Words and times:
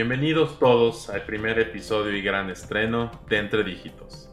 Bienvenidos 0.00 0.58
todos 0.58 1.10
al 1.10 1.26
primer 1.26 1.58
episodio 1.58 2.16
y 2.16 2.22
gran 2.22 2.48
estreno 2.48 3.10
de 3.28 3.36
Entre 3.36 3.62
Dígitos, 3.62 4.30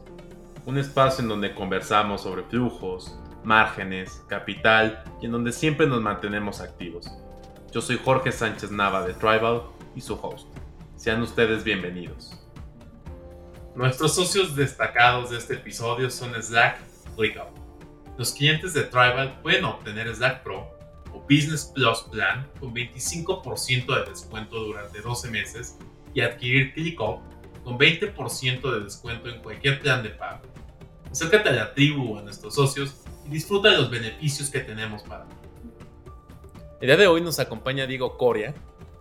un 0.64 0.78
espacio 0.78 1.22
en 1.22 1.28
donde 1.28 1.54
conversamos 1.54 2.22
sobre 2.22 2.42
flujos, 2.44 3.20
márgenes, 3.44 4.24
capital 4.28 5.04
y 5.20 5.26
en 5.26 5.32
donde 5.32 5.52
siempre 5.52 5.86
nos 5.86 6.00
mantenemos 6.00 6.62
activos. 6.62 7.12
Yo 7.70 7.82
soy 7.82 8.00
Jorge 8.02 8.32
Sánchez 8.32 8.70
Nava 8.70 9.06
de 9.06 9.12
Tribal 9.12 9.64
y 9.94 10.00
su 10.00 10.14
host. 10.14 10.48
Sean 10.96 11.20
ustedes 11.20 11.64
bienvenidos. 11.64 12.42
Nuestros 13.76 14.14
socios 14.14 14.56
destacados 14.56 15.28
de 15.28 15.36
este 15.36 15.52
episodio 15.52 16.10
son 16.10 16.32
Slack 16.42 16.78
ClickUp. 17.14 17.50
Los 18.16 18.32
clientes 18.32 18.72
de 18.72 18.84
Tribal 18.84 19.38
pueden 19.42 19.66
obtener 19.66 20.08
Slack 20.16 20.42
Pro 20.42 20.77
Business 21.22 21.72
Plus 21.74 22.02
Plan 22.10 22.48
con 22.60 22.74
25% 22.74 24.04
de 24.04 24.10
descuento 24.10 24.58
durante 24.60 25.00
12 25.00 25.30
meses 25.30 25.76
y 26.14 26.20
adquirir 26.20 26.72
ClickUp 26.74 27.20
con 27.64 27.78
20% 27.78 28.74
de 28.74 28.84
descuento 28.84 29.28
en 29.28 29.42
cualquier 29.42 29.80
plan 29.80 30.02
de 30.02 30.10
pago. 30.10 30.42
Acércate 31.10 31.48
a 31.48 31.52
la 31.52 31.74
tribu 31.74 32.14
o 32.14 32.18
a 32.18 32.22
nuestros 32.22 32.54
socios 32.54 33.02
y 33.26 33.30
disfruta 33.30 33.70
de 33.70 33.78
los 33.78 33.90
beneficios 33.90 34.50
que 34.50 34.60
tenemos 34.60 35.02
para 35.02 35.26
ti. 35.26 35.34
El 36.80 36.86
día 36.86 36.96
de 36.96 37.06
hoy 37.06 37.20
nos 37.20 37.38
acompaña 37.38 37.86
Diego 37.86 38.16
Coria, 38.16 38.54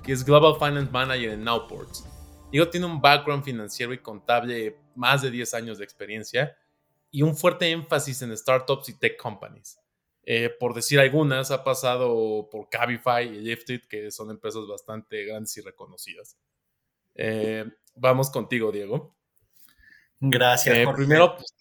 que 0.03 0.11
es 0.11 0.23
Global 0.23 0.55
Finance 0.57 0.91
Manager 0.91 1.31
en 1.31 1.43
Nowports. 1.43 2.05
Diego 2.51 2.69
tiene 2.69 2.85
un 2.85 3.01
background 3.01 3.43
financiero 3.43 3.93
y 3.93 3.99
contable 3.99 4.79
más 4.95 5.21
de 5.21 5.31
10 5.31 5.53
años 5.53 5.77
de 5.77 5.83
experiencia 5.83 6.57
y 7.11 7.21
un 7.21 7.35
fuerte 7.35 7.69
énfasis 7.69 8.21
en 8.21 8.35
startups 8.35 8.89
y 8.89 8.93
tech 8.93 9.17
companies. 9.17 9.79
Eh, 10.29 10.49
por 10.49 10.73
decir 10.73 10.99
algunas, 10.99 11.51
ha 11.51 11.63
pasado 11.63 12.49
por 12.51 12.67
Cabify 12.67 13.25
y 13.25 13.39
Lifted, 13.39 13.83
que 13.87 14.11
son 14.11 14.29
empresas 14.29 14.67
bastante 14.67 15.23
grandes 15.23 15.55
y 15.55 15.61
reconocidas. 15.61 16.37
Eh, 17.15 17.63
vamos 17.95 18.29
contigo, 18.29 18.69
Diego. 18.69 19.15
Gracias. 20.19 20.79
Eh, 20.79 20.85
primero, 20.93 21.33
pues, 21.37 21.55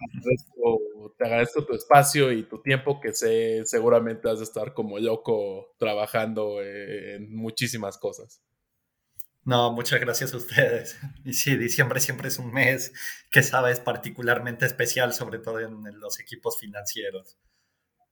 te, 1.17 1.25
agradezco, 1.25 1.64
tu 1.64 1.75
espacio 1.75 2.33
y 2.33 2.42
tu 2.42 2.61
tiempo, 2.61 3.00
que 3.00 3.12
sé 3.12 3.64
seguramente 3.67 4.28
has 4.28 4.39
de 4.39 4.44
estar 4.44 4.75
como 4.75 4.98
loco 4.98 5.77
trabajando 5.78 6.61
en 6.61 7.37
muchísimas 7.37 7.97
cosas. 7.98 8.42
No, 9.44 9.70
muchas 9.70 10.00
gracias 10.00 10.34
a 10.34 10.39
ustedes. 10.39 10.98
Y 11.25 11.34
sí, 11.34 11.56
diciembre 11.56 12.00
siempre 12.00 12.27
es 12.27 12.41
un 12.41 12.53
mes 12.53 12.92
que 13.31 13.44
sabes 13.44 13.78
particularmente 13.78 14.67
especial, 14.67 15.14
sobre 15.14 15.39
todo 15.39 15.61
en 15.61 16.00
los 16.00 16.19
equipos 16.19 16.59
financieros. 16.59 17.39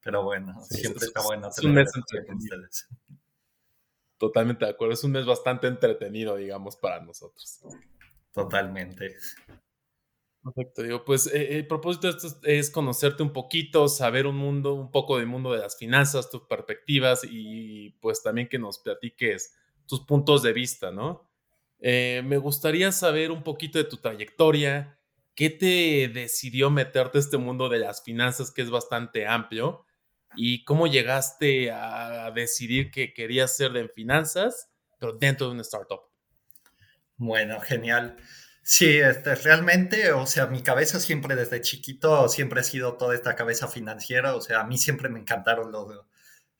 Pero 0.05 0.21
bueno, 0.23 0.53
siempre 0.69 1.03
está 1.03 1.23
bueno. 1.23 1.49
Es 1.49 1.57
un 1.63 1.73
mes 1.73 1.91
entretenido. 1.95 2.57
Totalmente 4.19 4.63
de 4.63 4.71
acuerdo. 4.71 4.93
Es 4.93 5.03
un 5.03 5.11
mes 5.11 5.25
bastante 5.25 5.65
entretenido, 5.65 6.35
digamos, 6.35 6.77
para 6.77 7.01
nosotros. 7.01 7.61
Totalmente. 8.31 9.15
Perfecto, 10.43 10.83
digo, 10.83 11.03
pues 11.03 11.25
eh, 11.33 11.57
el 11.57 11.65
propósito 11.65 12.05
de 12.05 12.17
esto 12.17 12.39
es 12.43 12.69
conocerte 12.69 13.23
un 13.23 13.33
poquito, 13.33 13.87
saber 13.87 14.27
un 14.27 14.35
mundo, 14.35 14.75
un 14.75 14.91
poco 14.91 15.17
del 15.17 15.25
mundo 15.25 15.51
de 15.51 15.57
las 15.57 15.75
finanzas, 15.75 16.29
tus 16.29 16.43
perspectivas 16.43 17.21
y 17.27 17.89
pues 17.99 18.21
también 18.21 18.47
que 18.47 18.59
nos 18.59 18.77
platiques 18.77 19.55
tus 19.87 20.01
puntos 20.01 20.43
de 20.43 20.53
vista, 20.53 20.91
¿no? 20.91 21.27
Eh, 21.79 22.21
me 22.23 22.37
gustaría 22.37 22.91
saber 22.91 23.31
un 23.31 23.41
poquito 23.41 23.79
de 23.79 23.85
tu 23.85 23.97
trayectoria, 23.97 24.99
qué 25.33 25.49
te 25.49 26.11
decidió 26.13 26.69
meterte 26.69 27.17
a 27.17 27.21
este 27.21 27.37
mundo 27.37 27.67
de 27.69 27.79
las 27.79 28.03
finanzas 28.03 28.51
que 28.51 28.61
es 28.61 28.69
bastante 28.69 29.25
amplio 29.25 29.84
y 30.35 30.63
cómo 30.63 30.87
llegaste 30.87 31.71
a 31.71 32.31
decidir 32.31 32.91
que 32.91 33.13
querías 33.13 33.55
ser 33.55 33.71
de 33.71 33.87
finanzas, 33.89 34.69
pero 34.99 35.13
dentro 35.13 35.47
de 35.47 35.53
una 35.53 35.61
startup. 35.61 36.01
Bueno, 37.17 37.59
genial. 37.61 38.17
Sí, 38.61 38.97
este, 38.97 39.35
realmente, 39.35 40.11
o 40.11 40.25
sea, 40.25 40.47
mi 40.47 40.63
cabeza 40.63 40.99
siempre 40.99 41.35
desde 41.35 41.61
chiquito, 41.61 42.27
siempre 42.29 42.61
ha 42.61 42.63
sido 42.63 42.97
toda 42.97 43.13
esta 43.13 43.35
cabeza 43.35 43.67
financiera, 43.67 44.35
o 44.35 44.41
sea, 44.41 44.61
a 44.61 44.63
mí 44.63 44.77
siempre 44.79 45.07
me 45.07 45.19
encantaron 45.19 45.71
los, 45.71 45.87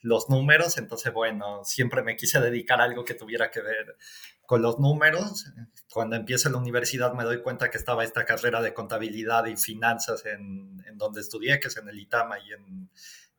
los 0.02 0.30
números, 0.30 0.78
entonces, 0.78 1.12
bueno, 1.12 1.64
siempre 1.66 2.04
me 2.04 2.16
quise 2.16 2.40
dedicar 2.40 2.80
a 2.80 2.84
algo 2.84 3.04
que 3.04 3.16
tuviera 3.16 3.50
que 3.50 3.62
ver 3.62 3.98
con 4.46 4.62
los 4.62 4.80
números. 4.80 5.46
Cuando 5.92 6.16
empiezo 6.16 6.50
la 6.50 6.58
universidad 6.58 7.14
me 7.14 7.24
doy 7.24 7.42
cuenta 7.42 7.72
que 7.72 7.78
estaba 7.80 8.04
esta 8.04 8.24
carrera 8.24 8.62
de 8.62 8.74
contabilidad 8.76 9.48
y 9.48 9.58
finanzas 9.58 10.26
en, 10.28 10.84
en 10.88 10.98
donde 11.00 11.22
estudié, 11.22 11.60
que 11.60 11.70
es 11.70 11.78
en 11.78 11.90
el 11.90 12.00
ITAMA 12.00 12.38
y 12.40 12.54
en, 12.54 12.90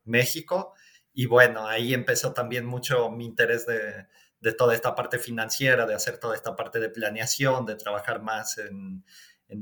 México. 0.07 0.75
Y 1.13 1.27
bueno, 1.27 1.67
ahí 1.67 1.95
empezó 1.95 2.33
también 2.33 2.67
mucho 2.67 3.11
mi 3.11 3.25
interés 3.25 3.67
de, 3.67 4.07
toda 4.53 4.75
esta 4.75 4.95
parte 4.95 5.19
financiera, 5.19 5.87
de 5.87 5.95
hacer 5.95 6.19
toda 6.19 6.35
esta 6.35 6.55
parte 6.57 6.79
de 6.79 6.89
planeación, 6.91 7.67
de 7.67 7.75
trabajar 7.75 8.23
más 8.23 8.59
en, 8.59 9.05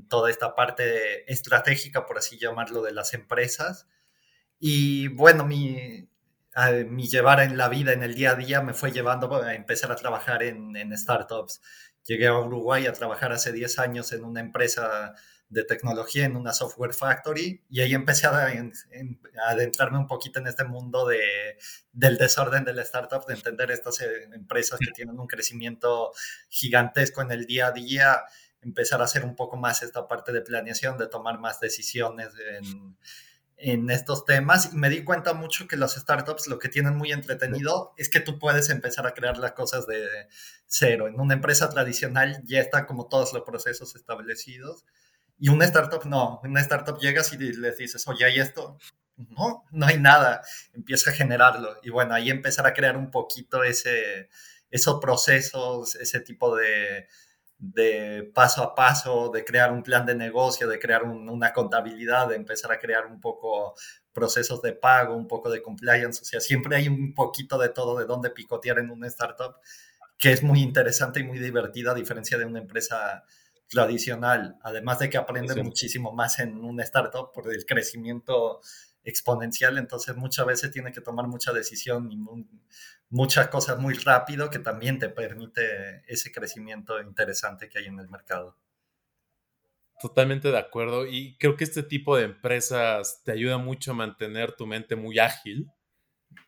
toda 0.08 0.30
esta 0.30 0.54
parte 0.54 1.30
estratégica, 1.32 2.06
por 2.06 2.18
así 2.18 2.38
llamarlo, 2.38 2.82
de 2.82 2.92
las 2.92 3.14
empresas. 3.14 3.86
Y 4.58 5.08
bueno, 5.08 5.44
mi, 5.46 6.08
mi 6.88 7.08
llevar 7.08 7.40
en 7.40 7.56
la 7.56 7.68
vida, 7.68 7.92
en 7.92 8.02
el 8.02 8.14
día 8.14 8.32
a 8.32 8.34
día, 8.34 8.62
me 8.62 8.74
fue 8.74 8.92
llevando 8.92 9.34
a 9.42 9.54
empezar 9.54 9.92
a 9.92 9.96
trabajar 9.96 10.42
en, 10.42 10.76
en 10.76 10.96
startups. 10.96 11.60
Llegué 12.04 12.26
a 12.26 12.38
Uruguay 12.38 12.86
a 12.86 12.92
trabajar 12.92 13.32
hace 13.32 13.52
10 13.52 13.78
años 13.78 14.12
en 14.12 14.24
una 14.24 14.40
empresa 14.40 15.14
de 15.48 15.64
tecnología 15.64 16.24
en 16.24 16.36
una 16.36 16.52
software 16.52 16.94
factory 16.94 17.62
y 17.68 17.80
ahí 17.80 17.94
empecé 17.94 18.26
a, 18.26 18.50
adentrarme 19.46 19.98
un 19.98 20.06
poquito 20.06 20.40
en 20.40 20.46
este 20.46 20.64
mundo 20.64 21.06
de, 21.06 21.56
del 21.92 22.16
desorden 22.16 22.64
de 22.64 22.72
la 22.72 22.82
startup, 22.82 23.26
de 23.26 23.34
entender 23.34 23.70
estas 23.70 24.00
eh, 24.00 24.28
empresas 24.32 24.78
que 24.78 24.90
tienen 24.92 25.18
un 25.18 25.26
crecimiento 25.26 26.12
gigantesco 26.48 27.22
en 27.22 27.30
el 27.30 27.46
día 27.46 27.68
a 27.68 27.72
día, 27.72 28.22
empezar 28.62 29.00
a 29.00 29.04
hacer 29.04 29.24
un 29.24 29.36
poco 29.36 29.56
más 29.56 29.82
esta 29.82 30.08
parte 30.08 30.32
de 30.32 30.40
planeación, 30.40 30.98
de 30.98 31.06
tomar 31.06 31.38
más 31.38 31.60
decisiones 31.60 32.30
en, 32.58 32.96
en 33.56 33.90
estos 33.90 34.24
temas 34.24 34.72
y 34.72 34.76
me 34.76 34.90
di 34.90 35.04
cuenta 35.04 35.32
mucho 35.34 35.68
que 35.68 35.76
las 35.76 35.94
startups 35.94 36.48
lo 36.48 36.58
que 36.58 36.68
tienen 36.68 36.96
muy 36.96 37.12
entretenido 37.12 37.92
es 37.96 38.08
que 38.08 38.20
tú 38.20 38.38
puedes 38.38 38.70
empezar 38.70 39.06
a 39.06 39.14
crear 39.14 39.38
las 39.38 39.52
cosas 39.52 39.86
de 39.86 40.06
cero. 40.66 41.06
En 41.06 41.20
una 41.20 41.34
empresa 41.34 41.68
tradicional 41.68 42.42
ya 42.44 42.60
están 42.60 42.86
como 42.86 43.08
todos 43.08 43.32
los 43.32 43.42
procesos 43.42 43.94
establecidos 43.94 44.84
y 45.38 45.48
una 45.48 45.64
startup 45.64 46.04
no, 46.04 46.40
una 46.44 46.60
startup 46.60 46.98
llegas 46.98 47.32
y 47.32 47.38
les 47.38 47.76
dices, 47.76 48.06
oye, 48.08 48.24
¿hay 48.24 48.40
esto? 48.40 48.78
No, 49.16 49.64
no 49.70 49.86
hay 49.86 49.98
nada. 49.98 50.42
Empieza 50.72 51.10
a 51.10 51.14
generarlo. 51.14 51.78
Y 51.82 51.90
bueno, 51.90 52.14
ahí 52.14 52.30
empezar 52.30 52.66
a 52.66 52.72
crear 52.72 52.96
un 52.96 53.10
poquito 53.10 53.62
ese, 53.62 54.28
esos 54.70 55.00
procesos, 55.00 55.94
ese 55.96 56.20
tipo 56.20 56.56
de, 56.56 57.08
de 57.58 58.30
paso 58.34 58.62
a 58.62 58.74
paso, 58.74 59.30
de 59.30 59.44
crear 59.44 59.72
un 59.72 59.82
plan 59.82 60.04
de 60.06 60.14
negocio, 60.14 60.68
de 60.68 60.78
crear 60.78 61.04
una 61.04 61.52
contabilidad, 61.52 62.28
de 62.28 62.36
empezar 62.36 62.72
a 62.72 62.78
crear 62.78 63.06
un 63.06 63.20
poco 63.20 63.74
procesos 64.12 64.62
de 64.62 64.72
pago, 64.72 65.16
un 65.16 65.28
poco 65.28 65.50
de 65.50 65.62
compliance. 65.62 66.22
O 66.22 66.24
sea, 66.24 66.40
siempre 66.40 66.76
hay 66.76 66.88
un 66.88 67.14
poquito 67.14 67.58
de 67.58 67.68
todo 67.68 67.98
de 67.98 68.06
dónde 68.06 68.30
picotear 68.30 68.78
en 68.78 68.90
una 68.90 69.06
startup, 69.08 69.56
que 70.18 70.32
es 70.32 70.42
muy 70.42 70.62
interesante 70.62 71.20
y 71.20 71.24
muy 71.24 71.38
divertida, 71.38 71.92
a 71.92 71.94
diferencia 71.94 72.38
de 72.38 72.44
una 72.44 72.60
empresa 72.60 73.24
tradicional, 73.74 74.56
además 74.62 75.00
de 75.00 75.10
que 75.10 75.18
aprende 75.18 75.60
muchísimo 75.62 76.12
más 76.12 76.38
en 76.38 76.64
un 76.64 76.80
startup 76.80 77.32
por 77.32 77.52
el 77.52 77.66
crecimiento 77.66 78.60
exponencial, 79.02 79.76
entonces 79.76 80.16
muchas 80.16 80.46
veces 80.46 80.70
tiene 80.70 80.92
que 80.92 81.00
tomar 81.00 81.26
mucha 81.26 81.52
decisión 81.52 82.10
y 82.10 82.16
muchas 83.10 83.48
cosas 83.48 83.78
muy 83.78 83.94
rápido 83.94 84.48
que 84.48 84.60
también 84.60 84.98
te 84.98 85.08
permite 85.08 86.02
ese 86.06 86.30
crecimiento 86.32 87.00
interesante 87.00 87.68
que 87.68 87.80
hay 87.80 87.86
en 87.86 87.98
el 87.98 88.08
mercado. 88.08 88.56
Totalmente 90.00 90.50
de 90.50 90.58
acuerdo 90.58 91.06
y 91.06 91.36
creo 91.38 91.56
que 91.56 91.64
este 91.64 91.82
tipo 91.82 92.16
de 92.16 92.24
empresas 92.24 93.22
te 93.24 93.32
ayuda 93.32 93.58
mucho 93.58 93.90
a 93.90 93.94
mantener 93.94 94.52
tu 94.52 94.66
mente 94.66 94.96
muy 94.96 95.18
ágil 95.18 95.70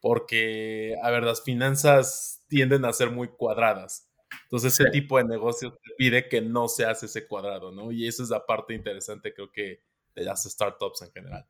porque, 0.00 0.94
a 1.02 1.10
ver, 1.10 1.22
las 1.24 1.42
finanzas 1.42 2.44
tienden 2.48 2.84
a 2.84 2.92
ser 2.92 3.10
muy 3.10 3.28
cuadradas 3.28 4.05
entonces, 4.44 4.78
ese 4.78 4.90
tipo 4.90 5.18
de 5.18 5.24
negocios 5.24 5.74
te 5.74 5.94
pide 5.96 6.28
que 6.28 6.40
no 6.40 6.68
se 6.68 6.84
hace 6.84 7.06
ese 7.06 7.26
cuadrado, 7.26 7.72
¿no? 7.72 7.92
Y 7.92 8.06
esa 8.06 8.22
es 8.22 8.30
la 8.30 8.44
parte 8.44 8.74
interesante, 8.74 9.34
creo 9.34 9.50
que, 9.50 9.82
de 10.14 10.24
las 10.24 10.44
startups 10.44 11.02
en 11.02 11.12
general. 11.12 11.46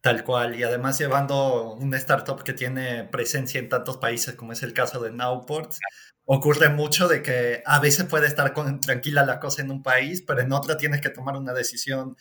Tal 0.00 0.22
cual, 0.22 0.54
y 0.54 0.62
además 0.62 0.98
llevando 0.98 1.72
una 1.72 1.96
startup 1.96 2.44
que 2.44 2.52
tiene 2.52 3.04
presencia 3.04 3.58
en 3.58 3.68
tantos 3.68 3.96
países 3.96 4.36
como 4.36 4.52
es 4.52 4.62
el 4.62 4.72
caso 4.72 5.00
de 5.00 5.10
Nowport, 5.10 5.72
ocurre 6.24 6.68
mucho 6.68 7.08
de 7.08 7.22
que 7.22 7.62
a 7.66 7.80
veces 7.80 8.06
puede 8.06 8.28
estar 8.28 8.52
con, 8.52 8.78
tranquila 8.80 9.26
la 9.26 9.40
cosa 9.40 9.62
en 9.62 9.70
un 9.72 9.82
país, 9.82 10.22
pero 10.22 10.42
en 10.42 10.52
otra 10.52 10.76
tienes 10.76 11.00
que 11.00 11.10
tomar 11.10 11.36
una 11.36 11.52
decisión 11.52 12.16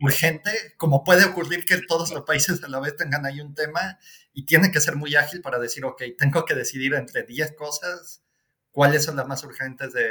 urgente, 0.00 0.50
como 0.76 1.04
puede 1.04 1.24
ocurrir 1.26 1.64
que 1.64 1.80
todos 1.86 2.10
los 2.12 2.24
países 2.24 2.62
a 2.64 2.68
la 2.68 2.80
vez 2.80 2.96
tengan 2.96 3.24
ahí 3.24 3.40
un 3.40 3.54
tema 3.54 3.98
y 4.32 4.44
tiene 4.44 4.72
que 4.72 4.80
ser 4.80 4.96
muy 4.96 5.14
ágil 5.14 5.40
para 5.40 5.60
decir, 5.60 5.84
ok, 5.84 6.02
tengo 6.16 6.44
que 6.44 6.54
decidir 6.56 6.94
entre 6.94 7.22
10 7.22 7.54
cosas 7.54 8.24
cuáles 8.70 9.04
son 9.04 9.16
las 9.16 9.26
más 9.26 9.42
urgentes 9.44 9.92
de, 9.92 10.06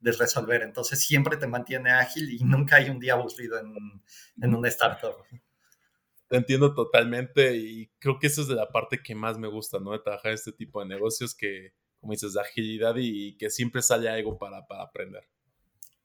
resolver. 0.00 0.62
Entonces 0.62 1.00
siempre 1.00 1.36
te 1.36 1.48
mantiene 1.48 1.90
ágil 1.90 2.30
y 2.30 2.44
nunca 2.44 2.76
hay 2.76 2.90
un 2.90 3.00
día 3.00 3.14
aburrido 3.14 3.58
en, 3.58 3.74
en 4.40 4.54
una 4.54 4.68
startup. 4.68 5.16
Te 6.28 6.36
entiendo 6.36 6.74
totalmente 6.74 7.56
y 7.56 7.88
creo 7.98 8.18
que 8.20 8.28
esa 8.28 8.42
es 8.42 8.46
de 8.46 8.54
la 8.54 8.70
parte 8.70 9.02
que 9.02 9.16
más 9.16 9.36
me 9.36 9.48
gusta, 9.48 9.80
¿no? 9.80 9.90
De 9.92 9.98
trabajar 9.98 10.30
este 10.32 10.52
tipo 10.52 10.80
de 10.80 10.86
negocios 10.86 11.34
que 11.34 11.72
como 12.00 12.12
dices, 12.12 12.34
de 12.34 12.40
agilidad 12.40 12.94
y 12.96 13.36
que 13.36 13.50
siempre 13.50 13.82
sale 13.82 14.08
algo 14.08 14.38
para, 14.38 14.64
para 14.66 14.84
aprender. 14.84 15.28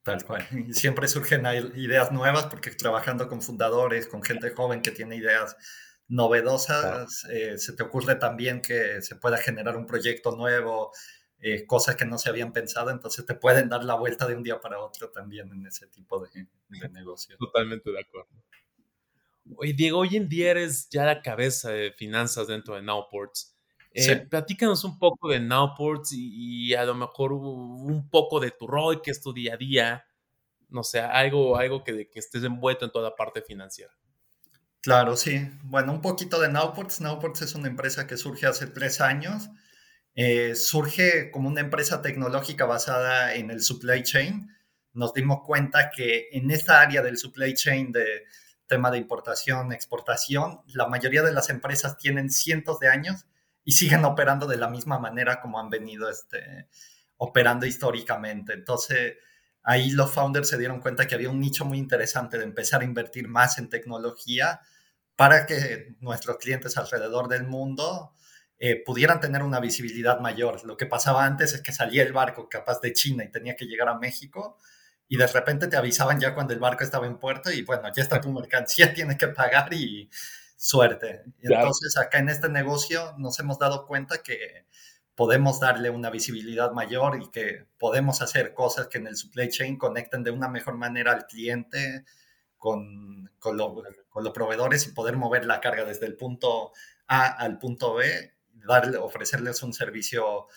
Tal 0.03 0.23
cual. 0.25 0.47
Y 0.67 0.73
siempre 0.73 1.07
surgen 1.07 1.45
ideas 1.75 2.11
nuevas 2.11 2.47
porque 2.47 2.71
trabajando 2.71 3.27
con 3.27 3.41
fundadores, 3.41 4.07
con 4.07 4.23
gente 4.23 4.49
joven 4.49 4.81
que 4.81 4.89
tiene 4.89 5.17
ideas 5.17 5.55
novedosas, 6.07 7.25
eh, 7.29 7.57
se 7.57 7.73
te 7.73 7.83
ocurre 7.83 8.15
también 8.15 8.61
que 8.61 9.01
se 9.01 9.15
pueda 9.15 9.37
generar 9.37 9.77
un 9.77 9.85
proyecto 9.85 10.35
nuevo, 10.35 10.91
eh, 11.41 11.65
cosas 11.65 11.95
que 11.95 12.05
no 12.05 12.17
se 12.17 12.29
habían 12.29 12.53
pensado, 12.53 12.91
entonces 12.91 13.25
te 13.25 13.33
pueden 13.33 13.67
dar 13.67 13.83
la 13.83 13.95
vuelta 13.95 14.27
de 14.27 14.35
un 14.35 14.43
día 14.43 14.59
para 14.59 14.79
otro 14.79 15.09
también 15.09 15.51
en 15.51 15.65
ese 15.65 15.87
tipo 15.87 16.19
de, 16.19 16.47
de 16.69 16.89
negocio. 16.89 17.35
Totalmente 17.37 17.91
de 17.91 17.99
acuerdo. 17.99 18.29
Oye, 19.57 19.73
Diego, 19.73 19.99
hoy 19.99 20.15
en 20.15 20.29
día 20.29 20.51
eres 20.51 20.87
ya 20.89 21.03
la 21.03 21.21
cabeza 21.21 21.71
de 21.71 21.91
finanzas 21.93 22.47
dentro 22.47 22.75
de 22.75 22.83
Nowports. 22.83 23.55
Eh, 23.93 24.15
Platícanos 24.29 24.83
un 24.83 24.97
poco 24.97 25.29
de 25.29 25.39
Nowports 25.39 26.11
y, 26.13 26.73
a 26.75 26.85
lo 26.85 26.95
mejor 26.95 27.33
un 27.33 28.09
poco 28.09 28.39
de 28.39 28.51
tu 28.51 28.67
rol, 28.67 29.01
que 29.01 29.11
es 29.11 29.21
tu 29.21 29.33
día 29.33 29.55
a 29.55 29.57
día. 29.57 30.05
No 30.69 30.83
sé, 30.83 31.01
algo, 31.01 31.57
algo 31.57 31.83
que, 31.83 32.09
que 32.09 32.19
estés 32.19 32.43
envuelto 32.43 32.85
en 32.85 32.91
toda 32.91 33.09
la 33.09 33.15
parte 33.15 33.41
financiera. 33.41 33.91
Claro, 34.81 35.17
sí. 35.17 35.49
Bueno, 35.63 35.91
un 35.91 36.01
poquito 36.01 36.39
de 36.39 36.49
Nowports. 36.49 37.01
Nowports 37.01 37.41
es 37.41 37.55
una 37.55 37.67
empresa 37.67 38.07
que 38.07 38.15
surge 38.15 38.45
hace 38.45 38.67
tres 38.67 39.01
años. 39.01 39.49
Eh, 40.13 40.55
surge 40.55 41.31
como 41.31 41.47
una 41.47 41.61
empresa 41.61 42.01
tecnológica 42.01 42.65
basada 42.65 43.35
en 43.35 43.49
el 43.49 43.61
supply 43.61 44.03
chain. 44.03 44.49
Nos 44.93 45.13
dimos 45.13 45.41
cuenta 45.45 45.89
que 45.89 46.27
en 46.31 46.51
esta 46.51 46.81
área 46.81 47.01
del 47.01 47.17
supply 47.17 47.53
chain 47.53 47.91
de 47.91 48.25
tema 48.67 48.91
de 48.91 48.97
importación, 48.97 49.71
exportación, 49.71 50.61
la 50.67 50.87
mayoría 50.87 51.23
de 51.23 51.33
las 51.33 51.49
empresas 51.49 51.97
tienen 51.97 52.29
cientos 52.29 52.79
de 52.79 52.89
años 52.89 53.25
y 53.63 53.73
siguen 53.73 54.05
operando 54.05 54.47
de 54.47 54.57
la 54.57 54.69
misma 54.69 54.99
manera 54.99 55.41
como 55.41 55.59
han 55.59 55.69
venido 55.69 56.09
este, 56.09 56.67
operando 57.17 57.65
históricamente. 57.65 58.53
Entonces, 58.53 59.17
ahí 59.63 59.91
los 59.91 60.11
founders 60.11 60.49
se 60.49 60.57
dieron 60.57 60.79
cuenta 60.79 61.07
que 61.07 61.15
había 61.15 61.29
un 61.29 61.39
nicho 61.39 61.65
muy 61.65 61.77
interesante 61.77 62.37
de 62.37 62.43
empezar 62.43 62.81
a 62.81 62.85
invertir 62.85 63.27
más 63.27 63.57
en 63.57 63.69
tecnología 63.69 64.61
para 65.15 65.45
que 65.45 65.95
nuestros 65.99 66.37
clientes 66.37 66.77
alrededor 66.77 67.27
del 67.27 67.43
mundo 67.43 68.13
eh, 68.63 68.75
pudieran 68.75 69.19
tener 69.19 69.41
una 69.41 69.59
visibilidad 69.59 70.19
mayor. 70.19 70.63
Lo 70.65 70.77
que 70.77 70.85
pasaba 70.85 71.25
antes 71.25 71.51
es 71.55 71.61
que 71.61 71.71
salía 71.71 72.03
el 72.03 72.13
barco 72.13 72.47
capaz 72.47 72.79
de 72.79 72.93
China 72.93 73.23
y 73.23 73.31
tenía 73.31 73.55
que 73.55 73.65
llegar 73.65 73.89
a 73.89 73.97
México 73.97 74.59
y 75.07 75.17
de 75.17 75.25
repente 75.25 75.67
te 75.67 75.77
avisaban 75.77 76.19
ya 76.19 76.35
cuando 76.35 76.53
el 76.53 76.59
barco 76.59 76.83
estaba 76.83 77.07
en 77.07 77.17
puerto 77.17 77.51
y 77.51 77.63
bueno, 77.63 77.91
ya 77.91 78.03
está 78.03 78.21
tu 78.21 78.31
mercancía, 78.39 78.93
tienes 78.93 79.17
que 79.17 79.29
pagar 79.29 79.73
y 79.73 80.11
suerte. 80.55 81.23
Y 81.41 81.51
entonces 81.51 81.97
acá 81.97 82.19
en 82.19 82.29
este 82.29 82.49
negocio 82.49 83.15
nos 83.17 83.39
hemos 83.39 83.57
dado 83.57 83.87
cuenta 83.87 84.21
que 84.21 84.67
podemos 85.15 85.59
darle 85.59 85.89
una 85.89 86.11
visibilidad 86.11 86.71
mayor 86.71 87.19
y 87.19 87.31
que 87.31 87.65
podemos 87.79 88.21
hacer 88.21 88.53
cosas 88.53 88.89
que 88.89 88.99
en 88.99 89.07
el 89.07 89.15
supply 89.15 89.49
chain 89.49 89.75
conecten 89.79 90.21
de 90.21 90.29
una 90.29 90.49
mejor 90.49 90.77
manera 90.77 91.13
al 91.13 91.25
cliente 91.25 92.05
con, 92.57 93.31
con, 93.39 93.57
con 94.07 94.23
los 94.23 94.33
proveedores 94.33 94.85
y 94.85 94.91
poder 94.91 95.17
mover 95.17 95.45
la 95.45 95.59
carga 95.61 95.83
desde 95.83 96.05
el 96.05 96.15
punto 96.15 96.73
A 97.07 97.25
al 97.25 97.57
punto 97.57 97.95
B, 97.95 98.35
darle, 98.65 98.97
ofrecerles 98.97 99.63
un 99.63 99.73
servicio 99.73 100.47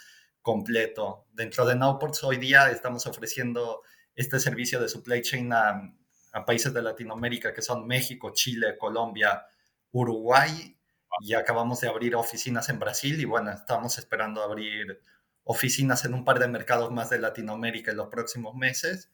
completo. 0.43 1.27
Dentro 1.33 1.65
de 1.65 1.75
Nowports 1.75 2.25
hoy 2.25 2.37
día 2.37 2.71
estamos 2.71 3.07
ofreciendo 3.07 3.83
este 4.15 4.39
servicio 4.39 4.81
de 4.81 4.89
supply 4.89 5.23
chain 5.23 5.53
a, 5.53 5.95
a 6.33 6.45
países 6.45 6.73
de 6.75 6.83
Latinoamérica 6.83 7.53
que 7.53 7.63
son 7.63 7.87
México, 7.87 8.31
Chile, 8.33 8.77
Colombia, 8.79 9.47
Uruguay 9.93 10.77
y 11.21 11.35
acabamos 11.35 11.81
de 11.81 11.89
abrir 11.89 12.17
oficinas 12.17 12.69
en 12.69 12.79
Brasil 12.79 13.21
y 13.21 13.25
bueno, 13.25 13.53
estamos 13.53 13.99
esperando 13.99 14.43
abrir 14.43 15.01
oficinas 15.45 16.05
en 16.05 16.15
un 16.15 16.25
par 16.25 16.39
de 16.39 16.49
mercados 16.49 16.91
más 16.91 17.11
de 17.11 17.21
Latinoamérica 17.21 17.93
en 17.93 17.99
los 17.99 18.09
próximos 18.09 18.55
meses. 18.55 19.11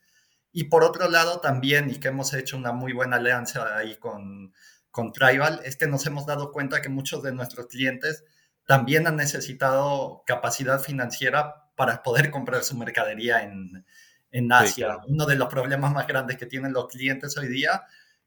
Y 0.53 0.65
por 0.65 0.83
otro 0.83 1.09
lado 1.09 1.41
también, 1.41 1.91
y 1.91 2.01
que 2.01 2.09
hemos 2.09 2.33
hecho 2.35 2.57
una 2.57 2.73
muy 2.73 2.93
buena 2.93 3.17
alianza 3.17 3.77
ahí 3.77 3.97
con, 3.97 4.53
con 4.91 5.13
Tribal, 5.13 5.61
es 5.65 5.77
que 5.77 5.87
nos 5.87 6.07
hemos 6.07 6.27
dado 6.27 6.53
cuenta 6.53 6.81
que 6.81 6.89
muchos 6.89 7.23
de 7.23 7.33
nuestros 7.33 7.67
clientes 7.67 8.25
también 8.71 9.09
han 9.09 9.17
necesitado 9.17 10.23
capacidad 10.25 10.79
financiera 10.79 11.67
para 11.75 12.05
poder 12.05 12.31
comprar 12.31 12.63
su 12.63 12.77
mercadería 12.77 13.43
en, 13.43 13.85
en 14.31 14.53
Asia. 14.53 14.99
Uno 15.09 15.27
de 15.27 15.35
los 15.35 15.49
problemas 15.49 15.93
más 15.93 16.07
grandes 16.07 16.37
que 16.37 16.47
tienen 16.47 16.73
los 16.73 16.87
clientes 16.87 17.37
hoy 17.37 17.49
día 17.49 17.83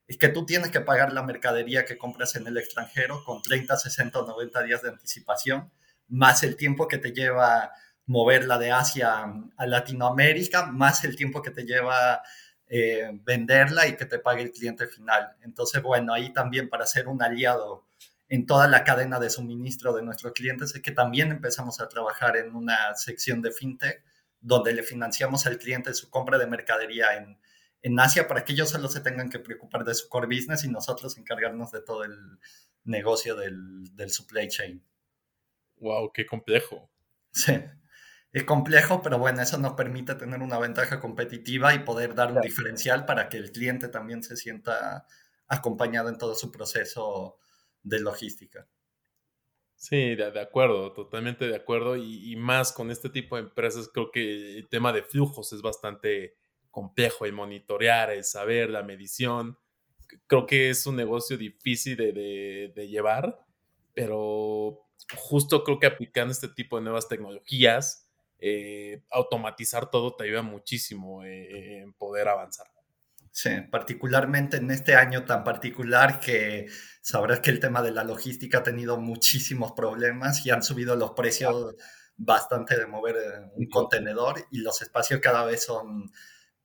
es 0.05 0.17
que 0.17 0.27
tú 0.27 0.45
tienes 0.45 0.69
que 0.69 0.81
pagar 0.81 1.13
la 1.13 1.23
mercadería 1.23 1.85
que 1.85 1.97
compras 1.97 2.35
en 2.35 2.45
el 2.45 2.57
extranjero 2.57 3.23
con 3.23 3.41
30, 3.41 3.77
60 3.77 4.19
o 4.19 4.27
90 4.27 4.63
días 4.63 4.81
de 4.81 4.89
anticipación, 4.89 5.71
más 6.09 6.43
el 6.43 6.57
tiempo 6.57 6.89
que 6.89 6.97
te 6.97 7.13
lleva 7.13 7.71
moverla 8.05 8.57
de 8.57 8.73
Asia 8.73 9.23
a 9.55 9.65
Latinoamérica, 9.65 10.65
más 10.65 11.05
el 11.05 11.15
tiempo 11.15 11.41
que 11.41 11.51
te 11.51 11.63
lleva 11.63 12.21
eh, 12.67 13.11
venderla 13.23 13.87
y 13.87 13.95
que 13.95 14.07
te 14.07 14.19
pague 14.19 14.41
el 14.41 14.51
cliente 14.51 14.87
final. 14.87 15.37
Entonces, 15.41 15.81
bueno, 15.81 16.13
ahí 16.13 16.33
también 16.33 16.67
para 16.67 16.85
ser 16.85 17.07
un 17.07 17.23
aliado 17.23 17.85
en 18.33 18.47
toda 18.47 18.67
la 18.67 18.83
cadena 18.83 19.19
de 19.19 19.29
suministro 19.29 19.93
de 19.93 20.01
nuestros 20.01 20.33
clientes 20.33 20.73
es 20.73 20.81
que 20.81 20.91
también 20.91 21.29
empezamos 21.29 21.79
a 21.79 21.87
trabajar 21.87 22.35
en 22.35 22.55
una 22.55 22.95
sección 22.95 23.43
de 23.43 23.51
fintech 23.51 24.03
donde 24.41 24.73
le 24.73 24.81
financiamos 24.81 25.45
al 25.45 25.59
cliente 25.59 25.93
su 25.93 26.09
compra 26.09 26.39
de 26.39 26.47
mercadería 26.47 27.15
en, 27.15 27.39
en 27.83 27.99
Asia 27.99 28.27
para 28.27 28.43
que 28.43 28.53
ellos 28.53 28.71
solo 28.71 28.87
se 28.87 29.01
tengan 29.01 29.29
que 29.29 29.37
preocupar 29.37 29.83
de 29.83 29.93
su 29.93 30.09
core 30.09 30.25
business 30.25 30.63
y 30.63 30.67
nosotros 30.67 31.15
encargarnos 31.19 31.71
de 31.71 31.81
todo 31.81 32.05
el 32.05 32.39
negocio 32.85 33.35
del, 33.35 33.95
del 33.95 34.09
supply 34.09 34.47
chain. 34.47 34.83
Wow, 35.77 36.11
qué 36.11 36.25
complejo. 36.25 36.89
Sí, 37.29 37.53
es 38.31 38.43
complejo, 38.45 39.03
pero 39.03 39.19
bueno, 39.19 39.43
eso 39.43 39.59
nos 39.59 39.73
permite 39.73 40.15
tener 40.15 40.41
una 40.41 40.57
ventaja 40.57 40.99
competitiva 40.99 41.75
y 41.75 41.83
poder 41.83 42.15
dar 42.15 42.31
un 42.31 42.41
diferencial 42.41 43.05
para 43.05 43.29
que 43.29 43.37
el 43.37 43.51
cliente 43.51 43.89
también 43.89 44.23
se 44.23 44.37
sienta 44.37 45.05
acompañado 45.47 46.09
en 46.09 46.17
todo 46.17 46.33
su 46.33 46.51
proceso 46.51 47.37
de 47.83 47.99
logística. 47.99 48.67
Sí, 49.75 50.15
de, 50.15 50.39
acuerdo, 50.39 50.93
totalmente 50.93 51.45
de 51.45 51.57
acuerdo. 51.57 51.97
Y, 51.97 52.35
más 52.37 52.71
con 52.71 52.89
este 52.89 53.09
tipo 53.09 53.35
de 53.35 53.41
empresas, 53.43 53.89
creo 53.93 54.11
que 54.11 54.57
el 54.57 54.69
tema 54.69 54.93
de 54.93 55.03
flujos 55.03 55.51
es 55.51 55.61
bastante 55.61 56.37
complejo, 56.71 57.25
el 57.25 57.33
monitorear, 57.33 58.09
el 58.11 58.23
saber, 58.23 58.69
la 58.69 58.83
medición. 58.83 59.57
Creo 60.27 60.45
que 60.45 60.69
es 60.69 60.87
un 60.87 60.95
negocio 60.95 61.37
difícil 61.37 61.97
de, 61.97 62.87
llevar, 62.87 63.45
pero 63.93 64.87
justo 65.17 65.65
creo 65.65 65.79
que 65.79 65.87
aplicando 65.87 66.31
este 66.31 66.47
tipo 66.47 66.77
de 66.77 66.83
nuevas 66.83 67.09
tecnologías, 67.09 68.09
eh, 68.39 69.03
automatizar 69.11 69.91
todo 69.91 70.15
te 70.15 70.23
ayuda 70.23 70.43
muchísimo 70.43 71.25
eh, 71.25 71.81
en 71.81 71.91
poder 71.93 72.29
avanzar. 72.29 72.67
Sí, 73.35 73.49
particularmente 73.71 74.57
en 74.57 74.69
este 74.69 74.95
año 74.95 75.25
tan 75.25 75.43
particular 75.43 76.19
que 76.19 76.67
sabrás 77.01 77.39
que 77.39 77.49
el 77.49 77.59
tema 77.59 77.81
de 77.81 77.91
la 77.91 78.03
logística 78.03 78.59
ha 78.59 78.63
tenido 78.63 78.97
muchísimos 78.97 79.71
problemas 79.71 80.45
y 80.45 80.51
han 80.51 80.61
subido 80.61 80.95
los 80.95 81.11
precios 81.11 81.75
bastante 82.15 82.77
de 82.77 82.85
mover 82.85 83.15
eh, 83.15 83.51
un 83.55 83.67
contenedor 83.69 84.45
y 84.51 84.59
los 84.59 84.81
espacios 84.83 85.19
cada 85.19 85.43
vez 85.45 85.63
son 85.63 86.11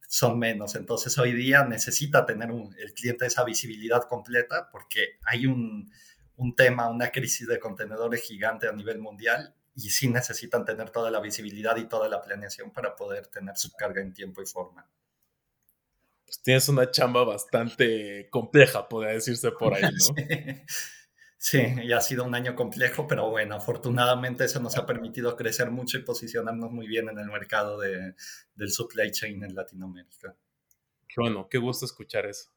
son 0.08 0.38
menos. 0.38 0.74
Entonces 0.74 1.16
hoy 1.18 1.32
día 1.32 1.64
necesita 1.64 2.26
tener 2.26 2.50
el 2.78 2.94
cliente 2.94 3.26
esa 3.26 3.44
visibilidad 3.44 4.04
completa 4.08 4.68
porque 4.72 5.18
hay 5.24 5.46
un, 5.46 5.92
tema, 6.56 6.88
una 6.88 7.10
crisis 7.10 7.46
de 7.46 7.60
contenedores 7.60 8.22
gigante 8.22 8.66
a 8.68 8.72
nivel 8.72 8.98
mundial 8.98 9.54
y 9.74 9.90
sí 9.90 10.08
necesitan 10.08 10.64
tener 10.64 10.90
toda 10.90 11.10
la 11.10 11.20
visibilidad 11.20 11.76
y 11.76 11.88
toda 11.88 12.08
la 12.08 12.22
planeación 12.22 12.72
para 12.72 12.96
poder 12.96 13.28
tener 13.28 13.56
su 13.56 13.72
carga 13.72 14.00
en 14.00 14.14
tiempo 14.14 14.42
y 14.42 14.46
forma. 14.46 14.88
Pues 16.28 16.42
tienes 16.42 16.68
una 16.68 16.90
chamba 16.90 17.24
bastante 17.24 18.28
compleja, 18.28 18.86
podría 18.86 19.14
decirse 19.14 19.50
por 19.50 19.72
ahí, 19.72 19.82
¿no? 19.82 20.14
Sí, 21.40 21.62
y 21.84 21.92
ha 21.92 22.00
sido 22.00 22.24
un 22.24 22.34
año 22.34 22.56
complejo, 22.56 23.06
pero 23.06 23.30
bueno, 23.30 23.54
afortunadamente 23.54 24.44
eso 24.44 24.58
nos 24.58 24.76
ha 24.76 24.84
permitido 24.84 25.36
crecer 25.36 25.70
mucho 25.70 25.96
y 25.96 26.02
posicionarnos 26.02 26.72
muy 26.72 26.88
bien 26.88 27.08
en 27.08 27.16
el 27.16 27.28
mercado 27.28 27.78
de, 27.78 28.16
del 28.56 28.72
supply 28.72 29.12
chain 29.12 29.44
en 29.44 29.54
Latinoamérica. 29.54 30.34
Qué 31.06 31.20
bueno, 31.20 31.48
qué 31.48 31.58
gusto 31.58 31.84
escuchar 31.86 32.26
eso. 32.26 32.50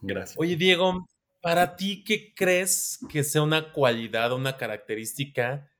Gracias. 0.00 0.36
Oye, 0.40 0.56
Diego, 0.56 1.08
para 1.40 1.76
ti, 1.76 2.02
¿qué 2.02 2.34
crees 2.34 2.98
que 3.08 3.22
sea 3.22 3.42
una 3.42 3.72
cualidad, 3.72 4.32
una 4.32 4.56
característica 4.56 5.70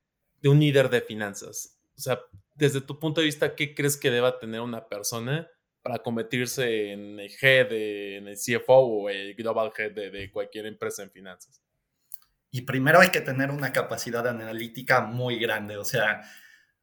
de 0.40 0.48
un 0.48 0.60
líder 0.60 0.88
de 0.88 1.00
finanzas? 1.00 1.80
O 1.98 2.00
sea, 2.00 2.20
desde 2.54 2.80
tu 2.80 3.00
punto 3.00 3.20
de 3.20 3.26
vista, 3.26 3.56
¿qué 3.56 3.74
crees 3.74 3.96
que 3.96 4.12
deba 4.12 4.38
tener 4.38 4.60
una 4.60 4.88
persona 4.88 5.50
para 5.82 5.98
convertirse 5.98 6.92
en 6.92 7.18
el 7.18 7.30
head, 7.40 7.72
en 7.72 8.28
el 8.28 8.36
CFO 8.36 8.74
o 8.74 9.08
el 9.10 9.34
global 9.34 9.72
head 9.76 9.92
de 9.92 10.30
cualquier 10.30 10.66
empresa 10.66 11.02
en 11.02 11.10
finanzas? 11.10 11.60
Y 12.50 12.62
primero 12.62 13.00
hay 13.00 13.08
que 13.08 13.22
tener 13.22 13.50
una 13.50 13.72
capacidad 13.72 14.26
analítica 14.26 15.00
muy 15.00 15.38
grande, 15.38 15.78
o 15.78 15.84
sea, 15.84 16.22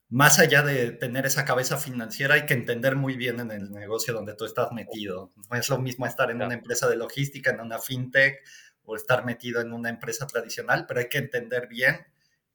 más 0.09 0.39
allá 0.39 0.63
de 0.63 0.91
tener 0.91 1.27
esa 1.27 1.45
cabeza 1.45 1.77
financiera, 1.77 2.33
hay 2.33 2.47
que 2.47 2.55
entender 2.55 2.95
muy 2.95 3.15
bien 3.15 3.39
en 3.39 3.51
el 3.51 3.71
negocio 3.71 4.11
donde 4.11 4.33
tú 4.33 4.45
estás 4.45 4.71
metido. 4.71 5.31
No 5.49 5.55
es 5.55 5.69
lo 5.69 5.77
mismo 5.77 6.07
estar 6.07 6.31
en 6.31 6.41
una 6.41 6.55
empresa 6.55 6.89
de 6.89 6.95
logística, 6.95 7.51
en 7.51 7.61
una 7.61 7.77
fintech, 7.77 8.39
o 8.81 8.95
estar 8.95 9.23
metido 9.23 9.61
en 9.61 9.71
una 9.71 9.89
empresa 9.89 10.25
tradicional, 10.25 10.85
pero 10.87 10.99
hay 10.99 11.09
que 11.09 11.19
entender 11.19 11.67
bien 11.67 12.07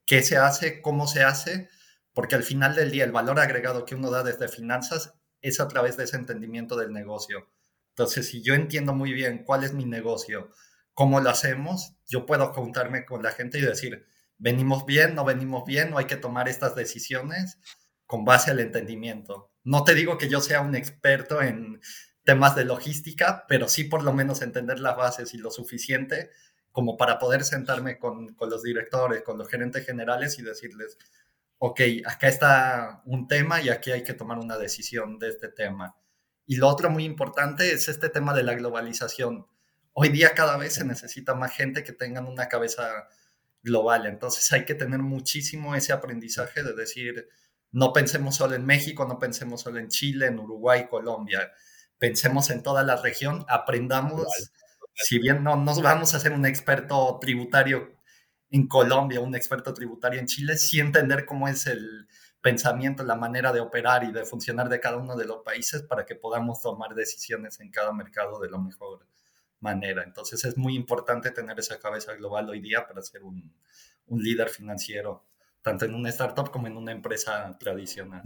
qué 0.04 0.22
se 0.24 0.36
hace, 0.36 0.82
cómo 0.82 1.06
se 1.06 1.22
hace, 1.22 1.68
porque 2.12 2.34
al 2.34 2.42
final 2.42 2.74
del 2.74 2.90
día 2.90 3.04
el 3.04 3.12
valor 3.12 3.38
agregado 3.38 3.84
que 3.84 3.94
uno 3.94 4.10
da 4.10 4.24
desde 4.24 4.48
finanzas 4.48 5.14
es 5.44 5.60
a 5.60 5.68
través 5.68 5.96
de 5.96 6.04
ese 6.04 6.16
entendimiento 6.16 6.74
del 6.76 6.92
negocio. 6.92 7.48
Entonces, 7.90 8.28
si 8.28 8.42
yo 8.42 8.54
entiendo 8.54 8.94
muy 8.94 9.12
bien 9.12 9.44
cuál 9.44 9.62
es 9.62 9.74
mi 9.74 9.84
negocio, 9.84 10.50
cómo 10.94 11.20
lo 11.20 11.30
hacemos, 11.30 11.96
yo 12.08 12.24
puedo 12.26 12.52
juntarme 12.52 13.04
con 13.04 13.22
la 13.22 13.30
gente 13.30 13.58
y 13.58 13.62
decir, 13.62 14.06
venimos 14.38 14.86
bien, 14.86 15.14
no 15.14 15.24
venimos 15.24 15.64
bien, 15.66 15.90
no 15.90 15.98
hay 15.98 16.06
que 16.06 16.16
tomar 16.16 16.48
estas 16.48 16.74
decisiones 16.74 17.58
con 18.06 18.24
base 18.24 18.50
al 18.50 18.60
entendimiento. 18.60 19.52
No 19.62 19.84
te 19.84 19.94
digo 19.94 20.18
que 20.18 20.28
yo 20.28 20.40
sea 20.40 20.62
un 20.62 20.74
experto 20.74 21.42
en 21.42 21.80
temas 22.24 22.56
de 22.56 22.64
logística, 22.64 23.44
pero 23.46 23.68
sí 23.68 23.84
por 23.84 24.02
lo 24.02 24.14
menos 24.14 24.40
entender 24.40 24.80
las 24.80 24.96
bases 24.96 25.34
y 25.34 25.38
lo 25.38 25.50
suficiente 25.50 26.30
como 26.72 26.96
para 26.96 27.18
poder 27.18 27.44
sentarme 27.44 27.98
con, 27.98 28.34
con 28.34 28.50
los 28.50 28.62
directores, 28.62 29.22
con 29.22 29.38
los 29.38 29.48
gerentes 29.48 29.86
generales 29.86 30.38
y 30.38 30.42
decirles, 30.42 30.98
ok, 31.58 31.80
acá 32.04 32.28
está 32.28 33.02
un 33.06 33.26
tema 33.26 33.60
y 33.62 33.68
aquí 33.68 33.90
hay 33.90 34.02
que 34.02 34.14
tomar 34.14 34.38
una 34.38 34.58
decisión 34.58 35.18
de 35.18 35.30
este 35.30 35.48
tema. 35.48 35.96
Y 36.46 36.56
lo 36.56 36.68
otro 36.68 36.90
muy 36.90 37.04
importante 37.04 37.72
es 37.72 37.88
este 37.88 38.08
tema 38.08 38.34
de 38.34 38.42
la 38.42 38.54
globalización. 38.54 39.46
Hoy 39.92 40.10
día 40.10 40.34
cada 40.34 40.56
vez 40.56 40.74
se 40.74 40.84
necesita 40.84 41.34
más 41.34 41.52
gente 41.52 41.84
que 41.84 41.92
tengan 41.92 42.26
una 42.26 42.48
cabeza 42.48 43.08
global, 43.62 44.06
entonces 44.06 44.52
hay 44.52 44.66
que 44.66 44.74
tener 44.74 45.00
muchísimo 45.00 45.74
ese 45.74 45.92
aprendizaje 45.92 46.62
de 46.62 46.74
decir, 46.74 47.28
no 47.72 47.92
pensemos 47.92 48.36
solo 48.36 48.54
en 48.54 48.66
México, 48.66 49.06
no 49.06 49.18
pensemos 49.18 49.62
solo 49.62 49.78
en 49.78 49.88
Chile, 49.88 50.26
en 50.26 50.38
Uruguay, 50.38 50.86
Colombia, 50.88 51.50
pensemos 51.98 52.50
en 52.50 52.62
toda 52.62 52.82
la 52.82 52.96
región, 52.96 53.46
aprendamos, 53.48 54.26
si 54.92 55.18
bien 55.18 55.42
no 55.42 55.56
nos 55.56 55.80
vamos 55.80 56.14
a 56.14 56.20
ser 56.20 56.32
un 56.32 56.44
experto 56.44 57.18
tributario 57.20 57.93
en 58.54 58.68
Colombia, 58.68 59.18
un 59.18 59.34
experto 59.34 59.74
tributario 59.74 60.20
en 60.20 60.26
Chile, 60.26 60.56
sí 60.56 60.78
entender 60.78 61.26
cómo 61.26 61.48
es 61.48 61.66
el 61.66 62.06
pensamiento, 62.40 63.02
la 63.02 63.16
manera 63.16 63.52
de 63.52 63.58
operar 63.58 64.04
y 64.04 64.12
de 64.12 64.24
funcionar 64.24 64.68
de 64.68 64.78
cada 64.78 64.96
uno 64.96 65.16
de 65.16 65.24
los 65.24 65.42
países 65.42 65.82
para 65.82 66.06
que 66.06 66.14
podamos 66.14 66.62
tomar 66.62 66.94
decisiones 66.94 67.58
en 67.58 67.72
cada 67.72 67.92
mercado 67.92 68.38
de 68.38 68.48
la 68.48 68.58
mejor 68.58 69.08
manera. 69.58 70.04
Entonces 70.04 70.44
es 70.44 70.56
muy 70.56 70.76
importante 70.76 71.32
tener 71.32 71.58
esa 71.58 71.80
cabeza 71.80 72.14
global 72.14 72.48
hoy 72.48 72.60
día 72.60 72.86
para 72.86 73.02
ser 73.02 73.24
un, 73.24 73.52
un 74.06 74.22
líder 74.22 74.48
financiero, 74.48 75.24
tanto 75.60 75.84
en 75.84 75.92
una 75.92 76.10
startup 76.10 76.52
como 76.52 76.68
en 76.68 76.76
una 76.76 76.92
empresa 76.92 77.56
tradicional. 77.58 78.22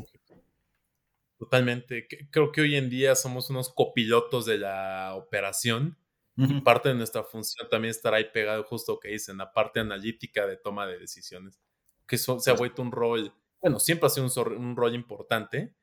Totalmente. 1.39 2.07
Creo 2.31 2.53
que 2.53 2.61
hoy 2.61 2.77
en 2.77 2.91
día 2.91 3.15
somos 3.15 3.49
unos 3.49 3.73
copilotos 3.73 4.45
de 4.45 4.59
la 4.59 5.15
operación. 5.15 5.97
Y 6.41 6.61
parte 6.61 6.91
de 6.91 6.95
nuestra 6.95 7.25
función 7.25 7.69
también 7.69 7.91
estará 7.91 8.19
ahí 8.19 8.27
pegado 8.33 8.63
justo 8.63 9.01
que 9.01 9.09
dicen, 9.09 9.39
la 9.39 9.53
parte 9.53 9.81
analítica 9.81 10.47
de 10.47 10.57
toma 10.57 10.87
de 10.87 10.97
decisiones, 10.97 11.59
que 12.07 12.17
se 12.17 12.51
ha 12.51 12.55
vuelto 12.55 12.81
un 12.81 12.93
rol, 12.93 13.33
bueno, 13.61 13.81
siempre 13.81 14.07
ha 14.07 14.11
sido 14.11 14.27
un, 14.27 14.57
un 14.57 14.77
rol 14.77 14.95
importante, 14.95 15.75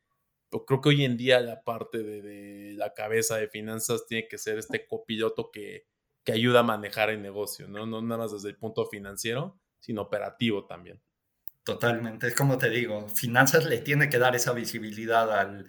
pero 0.50 0.66
creo 0.66 0.80
que 0.80 0.90
hoy 0.90 1.04
en 1.04 1.18
día 1.18 1.42
la 1.42 1.62
parte 1.62 2.02
de, 2.04 2.74
la 2.78 2.94
cabeza 2.94 3.36
de 3.36 3.50
finanzas 3.50 4.06
tiene 4.08 4.30
que 4.30 4.38
ser 4.38 4.58
este 4.58 4.88
copiloto 4.88 5.52
que, 5.52 5.88
que 6.24 6.32
ayuda 6.32 6.62
a 6.62 6.64
manejar 6.64 7.10
el 7.10 7.22
negocio, 7.22 7.68
¿no? 7.68 7.86
No 7.86 8.02
nada 8.02 8.24
más 8.24 8.32
desde 8.32 8.50
el 8.50 8.58
punto 8.58 8.86
financiero, 8.86 9.60
sino 9.80 10.04
operativo 10.04 10.66
también. 10.66 11.02
Totalmente, 11.66 12.28
es 12.28 12.36
como 12.36 12.58
te 12.58 12.70
digo, 12.70 13.10
finanzas 13.10 13.66
le 13.66 13.80
tiene 13.80 14.08
que 14.08 14.20
dar 14.20 14.36
esa 14.36 14.54
visibilidad 14.54 15.38
al, 15.38 15.68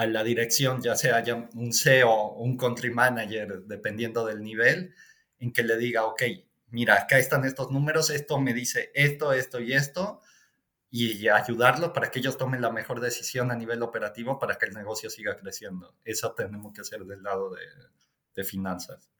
a 0.00 0.06
la 0.06 0.24
dirección, 0.24 0.80
ya 0.80 0.96
sea 0.96 1.22
un 1.54 1.74
CEO 1.74 2.32
un 2.32 2.56
country 2.56 2.90
manager, 2.90 3.64
dependiendo 3.64 4.24
del 4.24 4.42
nivel, 4.42 4.94
en 5.38 5.52
que 5.52 5.62
le 5.62 5.76
diga, 5.76 6.06
ok, 6.06 6.22
mira, 6.68 6.94
acá 6.94 7.18
están 7.18 7.44
estos 7.44 7.70
números, 7.70 8.08
esto 8.08 8.40
me 8.40 8.54
dice 8.54 8.90
esto, 8.94 9.34
esto 9.34 9.60
y 9.60 9.74
esto, 9.74 10.22
y 10.88 11.28
ayudarlo 11.28 11.92
para 11.92 12.10
que 12.10 12.20
ellos 12.20 12.38
tomen 12.38 12.62
la 12.62 12.70
mejor 12.70 13.00
decisión 13.00 13.50
a 13.50 13.56
nivel 13.56 13.82
operativo 13.82 14.38
para 14.38 14.56
que 14.56 14.64
el 14.64 14.72
negocio 14.72 15.10
siga 15.10 15.36
creciendo. 15.36 15.94
Eso 16.02 16.32
tenemos 16.32 16.72
que 16.72 16.80
hacer 16.80 17.04
del 17.04 17.22
lado 17.22 17.50
de, 17.50 17.60
de 18.34 18.44
finanzas. 18.44 19.10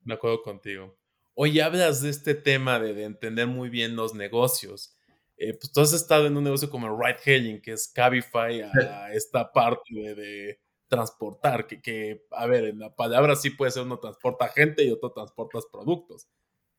De 0.00 0.14
acuerdo 0.14 0.42
contigo. 0.42 0.98
Hoy 1.34 1.60
hablas 1.60 2.02
de 2.02 2.10
este 2.10 2.34
tema 2.34 2.80
de 2.80 3.04
entender 3.04 3.46
muy 3.46 3.68
bien 3.68 3.94
los 3.94 4.14
negocios 4.14 4.95
eh, 5.36 5.54
pues 5.54 5.72
tú 5.72 5.80
has 5.80 5.92
estado 5.92 6.26
en 6.26 6.36
un 6.36 6.44
negocio 6.44 6.70
como 6.70 6.86
el 6.86 6.94
ride 6.98 7.20
hailing, 7.24 7.60
que 7.60 7.72
es 7.72 7.88
Cabify, 7.88 8.62
a 8.62 9.12
esta 9.12 9.52
parte 9.52 9.92
de, 9.92 10.60
transportar, 10.88 11.66
que, 11.66 11.80
que, 11.80 12.26
a 12.30 12.46
ver, 12.46 12.64
en 12.64 12.78
la 12.78 12.94
palabra 12.94 13.36
sí 13.36 13.50
puede 13.50 13.72
ser 13.72 13.82
uno 13.82 13.98
transporta 13.98 14.48
gente 14.48 14.84
y 14.84 14.90
otro 14.90 15.12
transportas 15.12 15.64
productos. 15.70 16.28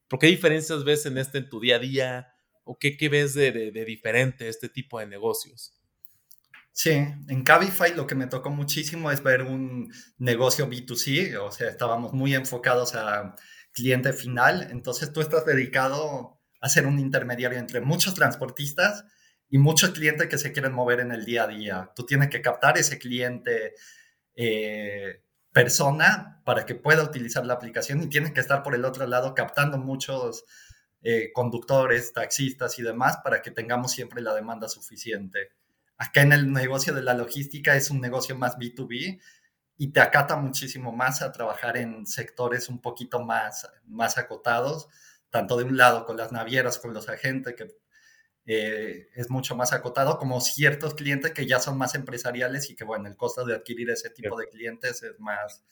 ¿Por 0.08 0.20
qué 0.20 0.28
diferencias 0.28 0.84
ves 0.84 1.06
en 1.06 1.18
este 1.18 1.40
en 1.40 1.50
tu 1.50 1.60
día 1.60 1.76
a 1.76 1.80
día? 1.80 2.34
¿O 2.64 2.78
qué, 2.78 2.98
qué 2.98 3.10
ves 3.10 3.34
de, 3.34 3.52
de, 3.52 3.72
de 3.72 3.86
diferente 3.86 4.48
este 4.48 4.70
tipo 4.70 5.00
de 5.00 5.08
negocios? 5.08 5.74
Sí, 6.72 6.92
en 6.92 7.44
Cabify 7.44 7.96
lo 7.96 8.06
que 8.06 8.16
me 8.16 8.28
tocó 8.28 8.50
muchísimo 8.52 9.10
es 9.12 9.24
ver 9.24 9.42
un 9.42 9.92
negocio 10.20 10.70
B2C, 10.70 11.36
o 11.42 11.52
sea, 11.52 11.70
estábamos 11.70 12.14
muy 12.14 12.36
enfocados 12.36 12.94
a 12.94 13.36
cliente 13.72 14.14
final, 14.14 14.68
entonces 14.70 15.12
tú 15.12 15.22
estás 15.22 15.46
dedicado 15.46 16.37
a 16.68 16.70
ser 16.70 16.86
un 16.86 17.00
intermediario 17.00 17.58
entre 17.58 17.82
muchos 17.82 18.14
transportistas 18.14 19.06
y 19.50 19.58
muchos 19.58 19.92
clientes 19.92 20.28
que 20.28 20.38
se 20.38 20.52
quieren 20.52 20.74
mover 20.74 21.00
en 21.00 21.12
el 21.12 21.26
día 21.26 21.44
a 21.44 21.48
día. 21.48 21.92
Tú 21.96 22.06
tienes 22.06 22.30
que 22.30 22.42
captar 22.42 22.78
ese 22.78 23.00
cliente 23.00 23.74
eh, 24.36 25.24
persona 25.52 26.42
para 26.46 26.66
que 26.66 26.76
pueda 26.76 27.04
utilizar 27.04 27.46
la 27.46 27.56
aplicación 27.56 28.04
y 28.04 28.10
tienes 28.10 28.32
que 28.32 28.42
estar 28.42 28.62
por 28.62 28.76
el 28.76 28.86
otro 28.86 29.08
lado 29.08 29.34
captando 29.34 29.78
muchos 29.78 30.46
eh, 31.02 31.32
conductores, 31.34 32.14
taxistas 32.14 32.78
y 32.78 32.84
demás 32.84 33.18
para 33.24 33.42
que 33.42 33.52
tengamos 33.52 33.92
siempre 33.92 34.22
la 34.22 34.36
demanda 34.36 34.68
suficiente. 34.68 35.50
Acá 35.98 36.22
en 36.22 36.34
el 36.34 36.52
negocio 36.52 36.94
de 36.94 37.02
la 37.02 37.14
logística 37.14 37.76
es 37.76 37.90
un 37.90 38.02
negocio 38.02 38.38
más 38.38 38.58
B2B 38.58 39.20
y 39.78 39.88
te 39.92 40.00
acata 40.00 40.36
muchísimo 40.36 40.92
más 40.92 41.22
a 41.22 41.32
trabajar 41.32 41.78
en 41.78 42.06
sectores 42.06 42.70
un 42.70 42.82
poquito 42.82 43.20
más, 43.24 43.68
más 43.86 44.18
acotados 44.18 44.90
tanto 45.30 45.58
de 45.58 45.64
un 45.64 45.78
lado 45.78 46.06
con 46.06 46.18
las 46.18 46.32
navieras, 46.32 46.80
con 46.80 46.94
los 46.94 47.10
agentes, 47.10 47.56
que 47.56 47.68
eh, 48.46 49.10
es 49.16 49.30
mucho 49.30 49.56
más 49.56 49.74
acotado, 49.74 50.18
como 50.18 50.40
ciertos 50.40 50.96
clientes 50.96 51.34
que 51.34 51.46
ya 51.46 51.60
son 51.60 51.78
más 51.78 51.96
empresariales 51.96 52.70
y 52.70 52.76
que, 52.76 52.86
bueno, 52.86 53.08
el 53.08 53.18
costo 53.18 53.46
de 53.46 53.56
adquirir 53.56 53.90
ese 53.90 54.10
tipo 54.10 54.38
de 54.38 54.48
clientes 54.48 55.04
es 55.04 55.20
más 55.20 55.64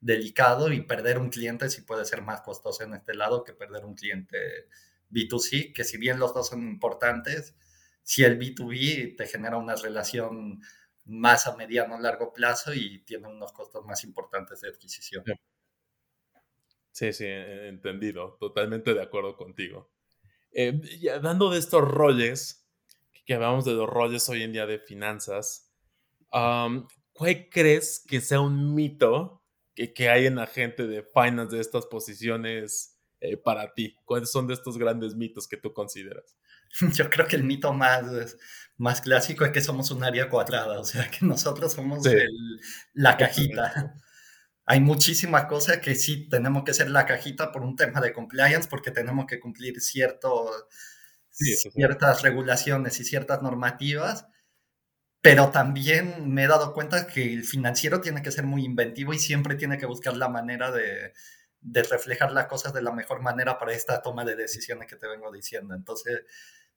delicado 0.00 0.72
y 0.72 0.82
perder 0.82 1.18
un 1.18 1.30
cliente 1.30 1.70
sí 1.70 1.82
puede 1.82 2.04
ser 2.04 2.22
más 2.22 2.42
costoso 2.42 2.82
en 2.82 2.94
este 2.94 3.14
lado 3.14 3.42
que 3.44 3.54
perder 3.54 3.84
un 3.84 3.94
cliente 3.94 4.68
B2C, 5.10 5.72
que 5.72 5.84
si 5.84 5.96
bien 5.96 6.18
los 6.18 6.34
dos 6.34 6.48
son 6.48 6.62
importantes, 6.62 7.54
si 8.02 8.24
el 8.24 8.38
B2B 8.38 9.16
te 9.16 9.26
genera 9.26 9.56
una 9.56 9.76
relación 9.76 10.60
más 11.06 11.46
a 11.46 11.56
mediano 11.56 11.96
o 11.96 12.00
largo 12.00 12.32
plazo 12.32 12.74
y 12.74 12.98
tiene 13.04 13.28
unos 13.28 13.52
costos 13.52 13.84
más 13.84 14.04
importantes 14.04 14.60
de 14.60 14.68
adquisición. 14.68 15.24
Sí, 15.24 15.32
sí, 17.12 17.24
e, 17.24 17.68
entendido. 17.68 18.36
Totalmente 18.38 18.94
de 18.94 19.02
acuerdo 19.02 19.36
contigo. 19.36 19.90
Eh, 20.52 20.80
ya 21.00 21.18
dando 21.18 21.50
de 21.50 21.58
estos 21.58 21.82
roles, 21.82 22.68
que 23.26 23.34
hablamos 23.34 23.64
de 23.64 23.72
los 23.72 23.88
roles 23.88 24.28
hoy 24.28 24.42
en 24.42 24.52
día 24.52 24.66
de 24.66 24.78
finanzas, 24.78 25.72
¿cuál 26.30 27.48
crees 27.50 28.04
que 28.06 28.20
sea 28.20 28.40
un 28.40 28.74
mito 28.74 29.42
que, 29.74 29.92
que, 29.92 30.08
hay 30.08 30.26
en 30.26 30.36
la 30.36 30.46
gente 30.46 30.86
de 30.86 31.02
finance 31.02 31.56
de 31.56 31.62
estas 31.62 31.86
posiciones 31.86 33.00
eh, 33.20 33.36
para 33.36 33.74
ti? 33.74 33.96
¿Cuáles 34.04 34.30
son 34.30 34.46
de 34.46 34.54
estos 34.54 34.78
grandes 34.78 35.16
mitos 35.16 35.48
que 35.48 35.56
tú 35.56 35.72
consideras? 35.72 36.36
Yo 36.94 37.10
creo 37.10 37.26
que 37.26 37.36
el 37.36 37.44
mito 37.44 37.72
más, 37.72 38.36
más 38.76 39.00
clásico 39.00 39.44
es 39.44 39.50
que 39.50 39.60
somos 39.60 39.90
un 39.90 40.04
área 40.04 40.28
cuadrada, 40.28 40.78
o 40.78 40.84
sea, 40.84 41.10
que 41.10 41.26
nosotros 41.26 41.72
somos 41.72 42.06
el, 42.06 42.60
la 42.92 43.16
cajita 43.16 43.96
hay 44.66 44.80
muchísimas 44.80 45.46
cosas 45.46 45.78
que 45.78 45.94
sí 45.94 46.28
tenemos 46.28 46.64
que 46.64 46.72
hacer 46.72 46.90
la 46.90 47.06
cajita 47.06 47.52
por 47.52 47.62
un 47.62 47.76
tema 47.76 48.00
de 48.00 48.12
compliance, 48.12 48.68
porque 48.68 48.90
tenemos 48.90 49.26
que 49.26 49.40
cumplir 49.40 49.80
cierto, 49.80 50.50
ciertas 51.30 52.22
regulaciones 52.22 53.00
y 53.00 53.04
ciertas 53.04 53.42
normativas, 53.42 54.26
pero 55.22 55.50
también 55.50 56.32
me 56.32 56.44
he 56.44 56.48
dado 56.48 56.74
cuenta 56.74 57.06
que 57.06 57.32
el 57.32 57.44
financiero 57.44 58.00
tiene 58.00 58.22
que 58.22 58.30
ser 58.32 58.44
muy 58.44 58.64
inventivo 58.64 59.14
y 59.14 59.18
siempre 59.18 59.56
tiene 59.56 59.78
que 59.78 59.86
buscar 59.86 60.16
la 60.16 60.28
manera 60.28 60.70
de, 60.70 61.14
de 61.60 61.82
reflejar 61.82 62.32
las 62.32 62.46
cosas 62.46 62.74
de 62.74 62.82
la 62.82 62.92
mejor 62.92 63.22
manera 63.22 63.58
para 63.58 63.72
esta 63.74 64.02
toma 64.02 64.24
de 64.24 64.36
decisiones 64.36 64.88
que 64.88 64.96
te 64.96 65.08
vengo 65.08 65.32
diciendo. 65.32 65.74
Entonces, 65.74 66.22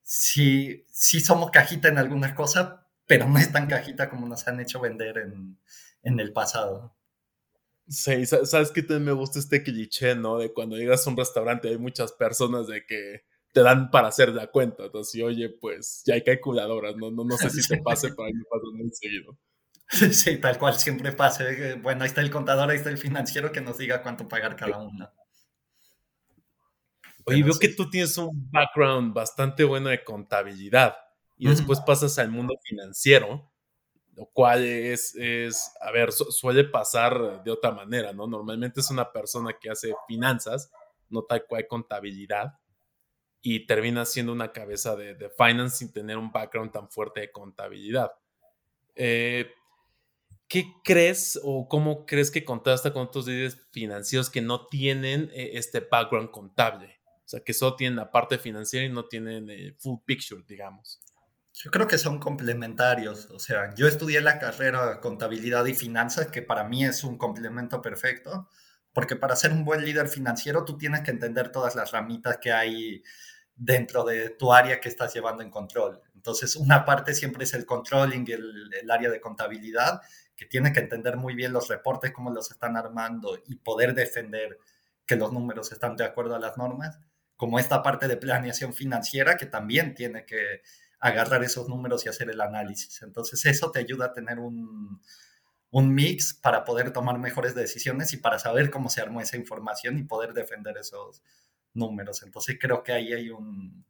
sí, 0.03 0.85
sí 0.91 1.19
somos 1.21 1.51
cajita 1.51 1.89
en 1.89 1.97
algunas 1.99 2.33
cosas, 2.33 2.75
pero 3.05 3.27
no 3.27 3.39
es 3.39 3.51
tan 3.51 3.67
cajita 3.67 4.09
como 4.09 4.27
nos 4.27 4.47
han 4.47 4.59
hecho 4.61 4.79
vender 4.81 5.17
en, 5.19 5.59
en 6.03 6.19
el 6.21 6.33
pasado. 6.33 6.96
Sí, 7.89 8.25
sabes 8.25 8.71
que 8.71 8.81
también 8.81 9.05
me 9.05 9.11
gusta 9.13 9.39
este 9.39 9.63
cliché, 9.63 10.15
¿no? 10.15 10.37
De 10.37 10.51
cuando 10.51 10.75
llegas 10.75 11.07
a 11.07 11.09
un 11.09 11.17
restaurante 11.17 11.69
hay 11.69 11.77
muchas 11.77 12.11
personas 12.11 12.67
de 12.67 12.85
que 12.85 13.23
te 13.53 13.61
dan 13.61 13.89
para 13.91 14.09
hacer 14.09 14.29
la 14.29 14.47
cuenta. 14.47 14.85
Entonces, 14.85 15.21
oye, 15.23 15.49
pues 15.49 16.03
ya 16.05 16.15
hay 16.15 16.23
calculadoras, 16.23 16.95
¿no? 16.97 17.11
No, 17.11 17.23
no 17.23 17.37
sé 17.37 17.49
si 17.49 17.65
te 17.67 17.77
pase, 17.83 18.09
pero 18.09 18.23
a 18.23 18.27
mí 18.27 18.33
me 18.33 18.43
pasa 18.43 18.65
muy 18.73 18.89
seguido. 18.91 19.37
Sí, 20.11 20.37
tal 20.37 20.57
cual 20.57 20.75
siempre 20.75 21.13
pasa. 21.13 21.45
Bueno, 21.81 22.03
ahí 22.03 22.09
está 22.09 22.21
el 22.21 22.29
contador, 22.29 22.69
ahí 22.69 22.77
está 22.77 22.89
el 22.89 22.97
financiero 22.97 23.51
que 23.51 23.61
nos 23.61 23.77
diga 23.77 24.03
cuánto 24.03 24.27
pagar 24.27 24.55
cada 24.57 24.79
uno. 24.79 25.09
Oye, 27.25 27.43
veo 27.43 27.57
que 27.59 27.69
tú 27.69 27.89
tienes 27.89 28.17
un 28.17 28.49
background 28.51 29.13
bastante 29.13 29.63
bueno 29.63 29.89
de 29.89 30.03
contabilidad. 30.03 30.95
y 31.37 31.47
después 31.47 31.79
pasas 31.81 32.17
al 32.19 32.31
mundo 32.31 32.55
financiero, 32.63 33.51
lo 34.17 34.25
cual 34.33 34.65
es, 34.65 35.15
es 35.15 35.71
a 35.79 35.91
ver, 35.91 36.11
suele 36.11 36.63
pasar 36.63 37.43
de 37.43 37.51
otra 37.51 37.71
manera, 37.71 38.13
¿no? 38.13 38.25
Normalmente 38.25 38.79
es 38.79 38.89
una 38.89 39.11
persona 39.11 39.53
que 39.61 39.69
hace 39.69 39.93
finanzas, 40.07 40.71
no 41.07 41.21
tal 41.21 41.45
cual 41.45 41.67
contabilidad, 41.67 42.53
y 43.43 43.67
termina 43.67 44.05
siendo 44.05 44.31
una 44.31 44.51
cabeza 44.51 44.95
de, 44.95 45.13
de 45.13 45.29
finance 45.29 45.77
sin 45.77 45.93
tener 45.93 46.17
un 46.17 46.31
background 46.31 46.71
tan 46.71 46.89
fuerte 46.89 47.19
de 47.19 47.31
contabilidad. 47.31 48.11
Eh, 48.95 49.51
¿Qué 50.47 50.65
crees 50.83 51.39
o 51.43 51.67
cómo 51.67 52.07
crees 52.07 52.31
que 52.31 52.43
contrasta 52.43 52.91
con 52.91 53.03
otros 53.03 53.27
líderes 53.27 53.67
financieros 53.71 54.31
que 54.31 54.41
no 54.41 54.65
tienen 54.65 55.29
eh, 55.31 55.51
este 55.53 55.81
background 55.81 56.31
contable? 56.31 56.99
O 57.17 57.27
sea, 57.29 57.41
que 57.41 57.53
solo 57.53 57.75
tienen 57.75 57.97
la 57.97 58.09
parte 58.09 58.39
financiera 58.39 58.83
y 58.83 58.89
no 58.89 59.05
tienen 59.05 59.47
el 59.51 59.75
full 59.75 59.99
picture, 60.03 60.41
digamos. 60.47 60.99
Yo 61.59 61.71
creo 61.71 61.87
que 61.87 61.97
son 61.97 62.19
complementarios. 62.19 63.31
O 63.31 63.39
sea, 63.39 63.73
yo 63.73 63.87
estudié 63.87 64.21
la 64.21 64.37
carrera 64.37 64.99
contabilidad 65.01 65.65
y 65.65 65.73
finanzas, 65.73 66.27
que 66.27 66.43
para 66.43 66.63
mí 66.63 66.85
es 66.85 67.03
un 67.03 67.17
complemento 67.17 67.81
perfecto, 67.81 68.47
porque 68.93 69.15
para 69.15 69.35
ser 69.35 69.51
un 69.53 69.65
buen 69.65 69.83
líder 69.83 70.07
financiero 70.07 70.65
tú 70.65 70.77
tienes 70.77 71.01
que 71.01 71.09
entender 71.11 71.51
todas 71.51 71.75
las 71.75 71.91
ramitas 71.91 72.37
que 72.37 72.51
hay 72.51 73.03
dentro 73.55 74.03
de 74.03 74.29
tu 74.29 74.53
área 74.53 74.79
que 74.79 74.89
estás 74.89 75.11
llevando 75.15 75.41
en 75.41 75.49
control. 75.49 75.99
Entonces, 76.13 76.55
una 76.55 76.85
parte 76.85 77.15
siempre 77.15 77.43
es 77.43 77.53
el 77.55 77.65
controlling, 77.65 78.29
el, 78.29 78.69
el 78.79 78.91
área 78.91 79.09
de 79.09 79.19
contabilidad, 79.19 80.01
que 80.35 80.45
tiene 80.45 80.71
que 80.71 80.81
entender 80.81 81.17
muy 81.17 81.33
bien 81.33 81.53
los 81.53 81.69
reportes, 81.69 82.11
cómo 82.11 82.29
los 82.29 82.51
están 82.51 82.77
armando 82.77 83.35
y 83.47 83.55
poder 83.55 83.95
defender 83.95 84.59
que 85.07 85.15
los 85.15 85.33
números 85.33 85.71
están 85.71 85.95
de 85.95 86.05
acuerdo 86.05 86.35
a 86.35 86.39
las 86.39 86.55
normas, 86.55 86.99
como 87.35 87.57
esta 87.57 87.81
parte 87.81 88.07
de 88.07 88.17
planeación 88.17 88.73
financiera 88.75 89.37
que 89.37 89.47
también 89.47 89.95
tiene 89.95 90.23
que 90.25 90.61
agarrar 90.99 91.43
esos 91.43 91.67
números 91.67 92.05
y 92.05 92.09
hacer 92.09 92.29
el 92.29 92.41
análisis. 92.41 93.01
Entonces 93.01 93.45
eso 93.45 93.71
te 93.71 93.79
ayuda 93.79 94.07
a 94.07 94.13
tener 94.13 94.39
un, 94.39 95.01
un 95.71 95.93
mix 95.93 96.33
para 96.33 96.63
poder 96.63 96.91
tomar 96.91 97.19
mejores 97.19 97.55
decisiones 97.55 98.13
y 98.13 98.17
para 98.17 98.39
saber 98.39 98.69
cómo 98.69 98.89
se 98.89 99.01
armó 99.01 99.21
esa 99.21 99.37
información 99.37 99.97
y 99.97 100.03
poder 100.03 100.33
defender 100.33 100.77
esos 100.77 101.21
números. 101.73 102.23
Entonces 102.23 102.57
creo 102.59 102.83
que 102.83 102.93
ahí 102.93 103.13
hay 103.13 103.29
un, 103.29 103.85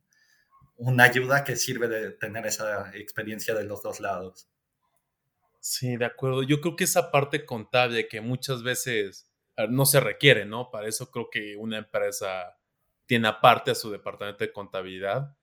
una 0.78 1.06
ayuda 1.06 1.44
que 1.44 1.56
sirve 1.56 1.88
de 1.88 2.12
tener 2.12 2.46
esa 2.46 2.92
experiencia 2.96 3.54
de 3.54 3.64
los 3.64 3.82
dos 3.82 4.00
lados. 4.00 4.48
Sí, 5.60 5.98
de 5.98 6.06
acuerdo. 6.06 6.44
Yo 6.44 6.62
creo 6.62 6.76
que 6.76 6.84
esa 6.86 7.12
parte 7.12 7.46
contable 7.46 8.08
que 8.08 8.22
muchas 8.22 8.64
veces 8.64 9.30
no 9.70 9.86
se 9.86 10.00
requiere, 10.00 10.46
¿no? 10.46 10.70
Para 10.70 10.88
eso 10.88 11.10
creo 11.10 11.30
que 11.30 11.56
una 11.58 11.80
empresa 11.80 12.58
tiene 13.06 13.28
aparte 13.28 13.72
a 13.72 13.76
su 13.76 13.90
departamento 13.90 14.44
de 14.44 14.54
contabilidad, 14.54 15.36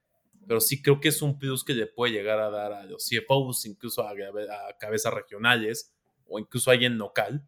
pero 0.46 0.60
sí 0.60 0.82
creo 0.82 1.00
que 1.00 1.08
es 1.08 1.22
un 1.22 1.38
plus 1.38 1.64
que 1.64 1.74
le 1.74 1.86
puede 1.86 2.12
llegar 2.12 2.38
a 2.40 2.50
dar 2.50 2.72
a 2.72 2.84
los 2.84 3.08
CFOs, 3.08 3.66
incluso 3.66 4.06
a, 4.06 4.14
cabezas 4.78 5.12
regionales 5.12 5.94
o 6.26 6.38
incluso 6.38 6.70
a 6.70 6.74
alguien 6.74 6.98
local, 6.98 7.46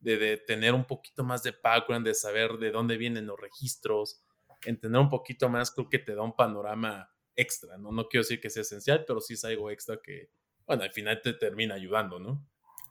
de, 0.00 0.18
de, 0.18 0.36
tener 0.36 0.74
un 0.74 0.84
poquito 0.84 1.24
más 1.24 1.42
de 1.42 1.54
background, 1.62 2.06
de 2.06 2.14
saber 2.14 2.58
de 2.58 2.70
dónde 2.70 2.96
vienen 2.96 3.26
los 3.26 3.40
registros, 3.40 4.22
entender 4.64 5.00
un 5.00 5.08
poquito 5.08 5.48
más, 5.48 5.70
creo 5.70 5.88
que 5.88 5.98
te 5.98 6.14
da 6.14 6.22
un 6.22 6.34
panorama 6.34 7.10
extra, 7.34 7.76
¿no? 7.76 7.92
No 7.92 8.08
quiero 8.08 8.22
decir 8.22 8.40
que 8.40 8.50
sea 8.50 8.62
esencial, 8.62 9.04
pero 9.06 9.20
sí 9.20 9.34
es 9.34 9.44
algo 9.44 9.70
extra 9.70 9.98
que, 10.02 10.30
bueno, 10.66 10.82
al 10.82 10.92
final 10.92 11.20
te 11.22 11.34
termina 11.34 11.74
ayudando, 11.74 12.18
¿no? 12.18 12.46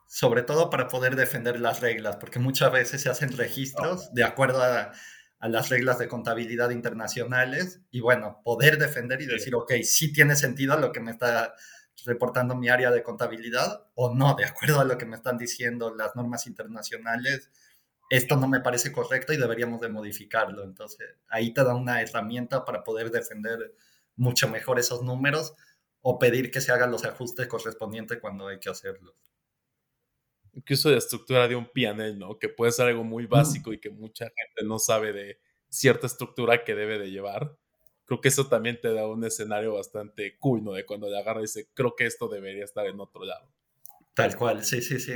Sobre 0.08 0.44
todo 0.44 0.70
para 0.70 0.88
poder 0.88 1.16
defender 1.16 1.60
las 1.60 1.82
reglas, 1.82 2.18
porque 2.18 2.40
muchas 2.40 2.72
veces 2.72 3.02
se 3.02 3.10
hacen 3.10 3.36
registros 3.36 4.14
de 4.14 4.24
acuerdo 4.24 4.62
a, 4.62 4.92
las 5.48 5.70
reglas 5.70 5.98
de 6.00 6.08
contabilidad 6.08 6.70
internacionales 6.70 7.82
y 7.92 8.00
bueno, 8.00 8.42
poder 8.44 8.78
defender 8.78 9.22
y 9.22 9.26
decir, 9.26 9.56
ok, 9.56 9.74
sí 9.84 10.14
tiene 10.14 10.36
sentido 10.36 10.78
lo 10.78 10.92
que 10.92 11.00
me 11.00 11.12
está 11.12 11.56
reportando 12.06 12.56
mi 12.56 12.70
área 12.70 12.92
de 12.92 13.04
contabilidad 13.04 13.88
o 13.96 14.14
no, 14.14 14.36
de 14.36 14.46
acuerdo 14.46 14.80
a 14.80 14.86
lo 14.86 14.98
que 14.98 15.06
me 15.06 15.16
están 15.16 15.38
diciendo 15.38 15.94
las 15.96 16.16
normas 16.16 16.48
internacionales, 16.48 17.52
esto 18.10 18.36
no 18.36 18.48
me 18.48 18.60
parece 18.60 18.92
correcto 18.92 19.34
y 19.34 19.38
deberíamos 19.38 19.82
de 19.82 19.90
modificarlo. 19.90 20.64
Entonces, 20.64 21.08
ahí 21.28 21.54
te 21.54 21.64
da 21.64 21.74
una 21.74 22.02
herramienta 22.02 22.64
para 22.66 22.84
poder 22.84 23.10
defender 23.12 23.74
mucho 24.16 24.48
mejor 24.48 24.80
esos 24.80 25.02
números 25.02 25.56
o 26.02 26.20
pedir 26.20 26.52
que 26.52 26.62
se 26.62 26.72
hagan 26.72 26.92
los 26.92 27.04
ajustes 27.04 27.48
correspondientes 27.48 28.20
cuando 28.20 28.48
hay 28.48 28.60
que 28.60 28.70
hacerlos. 28.70 29.16
Incluso 30.54 30.90
la 30.90 30.98
estructura 30.98 31.48
de 31.48 31.56
un 31.56 31.68
pianel, 31.68 32.18
¿no? 32.18 32.38
Que 32.40 32.48
puede 32.48 32.72
ser 32.72 32.88
algo 32.88 33.04
muy 33.04 33.26
básico 33.26 33.74
y 33.74 33.80
que 33.80 33.90
mucha 33.90 34.26
gente 34.26 34.64
no 34.64 34.80
sabe 34.80 35.12
de 35.12 35.40
cierta 35.76 36.08
estructura 36.08 36.64
que 36.64 36.76
debe 36.76 36.98
de 36.98 37.12
llevar. 37.12 37.58
Creo 38.06 38.22
que 38.22 38.30
eso 38.30 38.48
también 38.48 38.80
te 38.80 38.94
da 38.94 39.08
un 39.08 39.24
escenario 39.24 39.74
bastante 39.74 40.38
cool, 40.38 40.64
¿no? 40.64 40.74
De 40.74 40.86
cuando 40.86 41.10
le 41.10 41.18
agarra 41.18 41.40
y 41.40 41.44
dice, 41.44 41.70
creo 41.74 41.96
que 41.96 42.06
esto 42.06 42.28
debería 42.28 42.64
estar 42.64 42.86
en 42.86 43.00
otro 43.00 43.26
lado. 43.26 43.52
Tal 44.14 44.36
cual, 44.38 44.64
sí, 44.64 44.82
sí, 44.82 45.00
sí. 45.00 45.14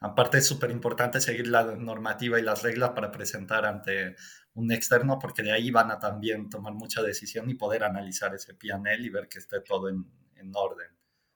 Aparte 0.00 0.38
es 0.38 0.46
súper 0.46 0.70
importante 0.70 1.20
seguir 1.20 1.46
la 1.46 1.76
normativa 1.76 2.38
y 2.38 2.42
las 2.42 2.62
reglas 2.62 2.90
para 2.90 3.10
presentar 3.10 3.64
ante 3.64 4.16
un 4.54 4.70
externo, 4.70 5.18
porque 5.18 5.42
de 5.42 5.52
ahí 5.52 5.70
van 5.70 5.90
a 5.90 5.98
también 5.98 6.50
tomar 6.50 6.74
mucha 6.74 7.02
decisión 7.02 7.48
y 7.48 7.54
poder 7.54 7.84
analizar 7.84 8.34
ese 8.34 8.54
PNL 8.54 9.04
y 9.04 9.10
ver 9.10 9.28
que 9.28 9.38
esté 9.38 9.60
todo 9.60 9.88
en, 9.88 10.04
en 10.36 10.52
orden. 10.54 10.90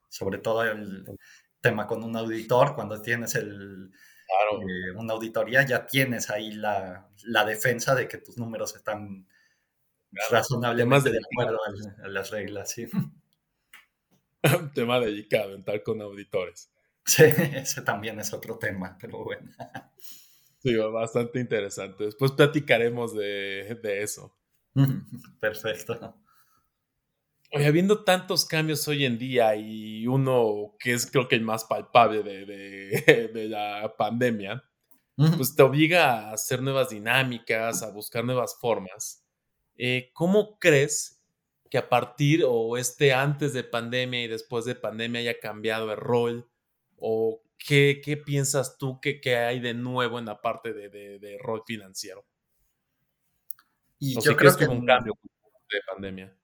Sobre 0.09 0.37
todo 0.37 0.63
el 0.63 1.05
tema 1.61 1.87
con 1.87 2.03
un 2.03 2.15
auditor, 2.15 2.75
cuando 2.75 3.01
tienes 3.01 3.35
el, 3.35 3.91
eh, 4.61 4.91
una 4.95 5.13
auditoría, 5.13 5.65
ya 5.65 5.85
tienes 5.85 6.29
ahí 6.29 6.51
la, 6.51 7.09
la, 7.23 7.45
defensa 7.45 7.95
de 7.95 8.07
que 8.07 8.17
tus 8.17 8.37
números 8.37 8.75
están 8.75 9.27
razonablemente 10.29 11.11
de 11.11 11.19
acuerdo 11.19 11.59
a, 12.03 12.07
las 12.07 12.29
reglas. 12.31 12.71
¿sí? 12.71 12.87
Un 12.93 13.13
tema 14.73 14.99
delicado, 14.99 15.55
entrar 15.55 15.81
con 15.83 16.01
auditores. 16.01 16.71
Sí, 17.05 17.23
ese 17.55 17.81
también 17.81 18.19
es 18.19 18.33
otro 18.33 18.57
tema, 18.57 18.97
pero 18.99 19.23
bueno. 19.23 19.51
Sí, 20.61 20.75
bastante 20.75 21.39
interesante. 21.39 22.05
Después 22.05 22.31
platicaremos 22.33 23.15
de, 23.15 23.79
de 23.81 24.03
eso. 24.03 24.35
Perfecto. 25.39 26.15
Oye, 27.51 27.65
habiendo 27.65 28.03
tantos 28.03 28.45
cambios 28.45 28.87
hoy 28.87 29.05
en 29.05 29.17
día 29.17 29.55
y 29.55 30.05
uno 30.05 30.75
que 30.79 30.93
es 30.93 31.09
creo 31.09 31.27
que 31.27 31.35
el 31.35 31.41
más 31.41 31.65
palpable 31.65 32.21
de, 32.21 32.45
de, 32.45 33.47
la 33.49 33.95
pandemia, 33.97 34.63
pues 35.35 35.55
te 35.55 35.63
obliga 35.63 36.29
a 36.29 36.33
hacer 36.33 36.61
nuevas 36.61 36.89
dinámicas, 36.89 37.81
a 37.83 37.91
buscar 37.91 38.23
nuevas 38.23 38.55
formas. 38.59 39.25
Eh, 39.75 40.11
¿Cómo 40.13 40.59
crees 40.59 41.21
que 41.69 41.77
a 41.77 41.89
partir 41.89 42.43
o 42.47 42.77
este 42.77 43.13
antes 43.13 43.53
de 43.53 43.63
pandemia 43.63 44.23
y 44.23 44.27
después 44.27 44.65
de 44.65 44.75
pandemia 44.75 45.21
haya 45.21 45.39
cambiado 45.39 45.91
el 45.91 45.97
rol? 45.97 46.49
¿O 46.97 47.41
qué, 47.57 48.01
qué 48.03 48.15
piensas 48.17 48.77
tú 48.77 48.99
que, 49.01 49.19
que, 49.19 49.35
hay 49.35 49.59
de 49.59 49.73
nuevo 49.73 50.19
en 50.19 50.25
la 50.25 50.41
parte 50.41 50.73
de, 50.73 50.89
de 50.89 51.37
rol 51.39 51.63
financiero? 51.65 52.25
Y 53.99 54.19
yo 54.21 54.35
creo 54.35 54.55
que, 54.55 54.65
hubo 54.65 54.73
un 54.73 54.85
cambio 54.85 55.13
de 55.69 55.81
pandemia. 55.91 56.35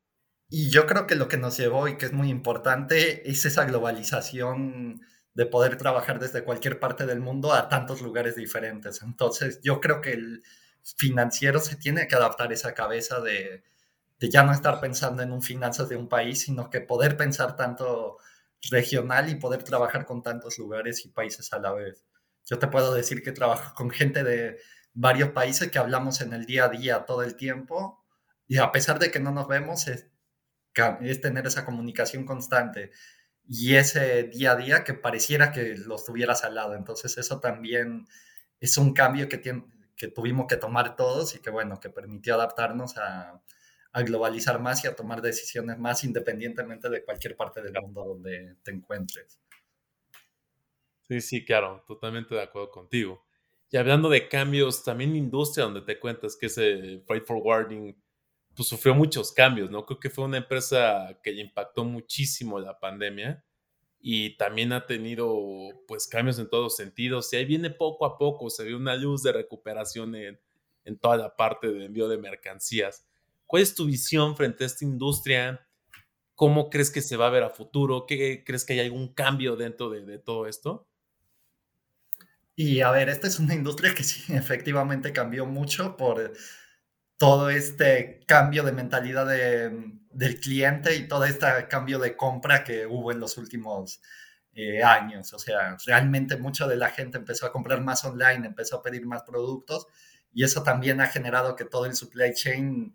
Y 0.50 0.70
yo 0.70 0.86
creo 0.86 1.08
que 1.08 1.16
lo 1.16 1.28
que 1.28 1.38
nos 1.38 1.58
llevó 1.58 1.88
y 1.88 1.98
que 1.98 2.06
es 2.06 2.14
muy 2.14 2.30
importante 2.30 3.30
es 3.30 3.46
esa 3.46 3.66
globalización 3.66 5.02
de 5.34 5.46
poder 5.46 5.78
trabajar 5.78 6.20
desde 6.20 6.44
cualquier 6.44 6.80
parte 6.80 7.06
del 7.06 7.20
mundo 7.20 7.54
a 7.54 7.68
tantos 7.68 8.02
lugares 8.02 8.36
diferentes. 8.36 9.02
Entonces, 9.02 9.60
yo 9.64 9.82
creo 9.82 10.02
que 10.02 10.14
el 10.14 10.44
financiero 10.98 11.60
se 11.60 11.76
tiene 11.76 12.08
que 12.08 12.16
adaptar 12.16 12.54
esa 12.54 12.74
cabeza 12.74 13.20
de, 13.20 13.64
de 14.20 14.30
ya 14.30 14.44
no 14.44 14.54
estar 14.54 14.80
pensando 14.80 15.24
en 15.24 15.32
un 15.32 15.42
finanzas 15.42 15.90
de 15.90 15.98
un 15.98 16.08
país, 16.08 16.42
sino 16.42 16.70
que 16.70 16.82
poder 16.82 17.18
pensar 17.18 17.56
tanto 17.56 18.18
regional 18.72 19.30
y 19.30 19.36
poder 19.36 19.64
trabajar 19.64 20.06
con 20.06 20.24
tantos 20.24 20.58
lugares 20.58 21.06
y 21.06 21.10
países 21.10 21.52
a 21.54 21.60
la 21.60 21.74
vez. 21.74 22.04
Yo 22.46 22.60
te 22.60 22.68
puedo 22.68 22.94
decir 22.94 23.24
que 23.24 23.32
trabajo 23.32 23.74
con 23.76 23.90
gente 23.90 24.24
de 24.24 24.58
varios 24.94 25.30
países 25.32 25.70
que 25.72 25.80
hablamos 25.80 26.22
en 26.22 26.34
el 26.34 26.46
día 26.46 26.66
a 26.66 26.70
día 26.70 27.06
todo 27.06 27.24
el 27.24 27.36
tiempo 27.36 28.04
y 28.48 28.58
a 28.58 28.72
pesar 28.72 29.00
de 29.00 29.12
que 29.12 29.20
no 29.20 29.32
nos 29.32 29.48
vemos, 29.48 29.88
es 31.02 31.22
tener 31.22 31.48
esa 31.48 31.66
comunicación 31.66 32.26
constante 32.26 32.92
y 33.48 33.76
ese 33.76 34.24
día 34.24 34.52
a 34.52 34.56
día 34.56 34.84
que 34.84 34.94
pareciera 34.94 35.52
que 35.52 35.76
los 35.78 36.06
tuvieras 36.06 36.44
al 36.44 36.56
lado. 36.56 36.76
Entonces 36.76 37.18
eso 37.18 37.40
también 37.40 38.08
es 38.60 38.78
un 38.78 38.94
cambio 38.94 39.30
que, 39.30 39.42
que 39.96 40.08
tuvimos 40.08 40.48
que 40.48 40.58
tomar 40.58 40.96
todos 40.96 41.36
y 41.36 41.40
que 41.40 41.50
bueno, 41.50 41.80
que 41.80 41.90
permitió 41.90 42.36
adaptarnos 42.36 42.98
a, 42.98 43.42
a, 43.92 44.02
globalizar 44.02 44.60
más 44.60 44.84
y 44.84 44.88
a 44.88 44.96
tomar 44.96 45.22
decisiones 45.22 45.78
más 45.78 46.04
independientemente 46.04 46.90
de 46.90 47.04
cualquier 47.04 47.36
parte 47.36 47.62
del 47.62 47.74
mundo 47.82 48.04
donde 48.04 48.56
te 48.64 48.72
encuentres. 48.72 49.40
Sí, 51.08 51.22
sí, 51.22 51.46
claro, 51.46 51.84
totalmente 51.88 52.34
de 52.34 52.42
acuerdo 52.42 52.72
contigo. 52.72 53.24
Y 53.70 53.78
hablando 53.78 54.10
de 54.10 54.28
cambios, 54.28 54.84
también 54.84 55.16
industria 55.16 55.66
donde 55.66 55.82
te 55.82 56.00
cuentas 56.00 56.36
que 56.36 56.48
ese 56.48 57.04
freight 57.06 57.26
forwarding 57.26 57.96
pues 58.56 58.70
sufrió 58.70 58.96
muchos 58.96 59.32
cambios, 59.32 59.70
¿no? 59.70 59.86
Creo 59.86 60.00
que 60.00 60.10
fue 60.10 60.26
una 60.26 60.38
empresa 60.38 61.20
que 61.24 61.32
le 61.32 61.42
impactó 61.42 61.84
muchísimo 61.84 62.60
la 62.60 62.80
pandemia 62.80 63.44
y 64.00 64.38
también 64.38 64.72
ha 64.72 64.86
tenido 64.86 65.36
pues 65.88 66.08
cambios 66.08 66.40
en 66.40 66.50
todos 66.50 66.76
sentidos 66.76 67.32
y 67.34 67.38
ahí 67.38 67.46
viene 67.46 67.70
poco 67.70 68.06
a 68.06 68.18
poco, 68.18 68.50
se 68.50 68.64
ve 68.64 68.76
una 68.76 68.96
luz 68.96 69.24
de 69.24 69.34
recuperación 69.34 70.16
en, 70.16 70.40
en 70.86 70.98
toda 70.98 71.18
la 71.18 71.36
parte 71.36 71.68
de 71.68 71.86
envío 71.86 72.08
de 72.08 72.18
mercancías. 72.18 73.06
¿Cuál 73.46 73.64
es 73.64 73.76
tu 73.76 73.86
visión 73.86 74.36
frente 74.36 74.64
a 74.64 74.68
esta 74.68 74.86
industria? 74.86 75.68
¿Cómo 76.36 76.70
crees 76.70 76.92
que 76.92 77.02
se 77.02 77.18
va 77.18 77.28
a 77.28 77.32
ver 77.32 77.44
a 77.44 77.50
futuro? 77.50 78.06
¿Qué 78.06 78.44
crees 78.46 78.66
que 78.66 78.74
hay 78.74 78.80
algún 78.80 79.14
cambio 79.14 79.56
dentro 79.56 79.90
de, 79.90 80.18
todo 80.20 80.48
esto? 80.48 80.88
Y 82.56 82.82
a 82.82 82.92
ver, 82.92 83.10
esta 83.10 83.28
es 83.28 83.40
una 83.40 83.56
industria 83.56 83.94
que 83.94 84.04
sí, 84.04 84.24
efectivamente 84.34 85.14
cambió 85.14 85.46
mucho 85.46 85.98
por 85.98 86.34
todo 87.18 87.50
este 87.50 88.22
cambio 88.28 88.64
de 88.64 88.72
mentalidad 88.72 89.26
del 89.28 90.40
cliente 90.40 90.96
y 90.96 91.08
todo 91.08 91.26
este 91.26 91.48
cambio 91.70 92.00
de 92.00 92.16
compra 92.18 92.64
que 92.64 92.86
hubo 92.86 93.12
en 93.12 93.20
los 93.20 93.38
últimos 93.38 94.02
eh, 94.54 94.84
años. 94.84 95.34
O 95.34 95.40
sea, 95.40 95.78
realmente 95.86 96.38
mucha 96.38 96.68
de 96.68 96.78
la 96.78 96.90
gente 96.90 97.18
empezó 97.18 97.46
a 97.46 97.52
comprar 97.52 97.82
más 97.82 98.06
online, 98.06 98.48
empezó 98.48 98.78
a 98.78 98.82
pedir 98.82 99.06
más 99.06 99.24
productos 99.24 99.88
y 100.34 100.44
eso 100.44 100.64
también 100.64 101.02
ha 101.02 101.08
generado 101.08 101.56
que 101.56 101.66
todo 101.66 101.86
el 101.86 101.96
supply 101.96 102.34
chain 102.34 102.94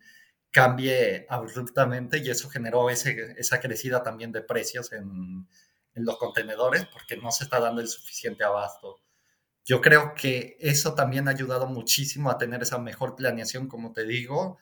cambie 0.51 1.27
abruptamente 1.29 2.19
y 2.19 2.31
eso 2.31 2.49
generó 2.51 2.91
esa 2.91 3.61
crecida 3.61 4.03
también 4.03 4.33
de 4.33 4.43
precios 4.43 4.93
en, 4.93 5.47
los 5.95 6.17
contenedores 6.19 6.87
porque 6.87 7.19
no 7.19 7.31
se 7.31 7.45
está 7.45 7.61
dando 7.61 7.83
el 7.83 7.89
suficiente 7.89 8.43
abasto. 8.43 9.01
Yo 9.71 9.81
creo 9.81 10.15
que 10.17 10.57
eso 10.59 10.95
también 10.95 11.29
ha 11.29 11.31
ayudado 11.31 11.69
muchísimo 11.69 12.29
a 12.29 12.39
tener 12.39 12.61
esa 12.61 12.79
mejor 12.79 13.15
planeación, 13.15 13.69
como 13.69 13.93
te 13.93 14.05
digo, 14.05 14.59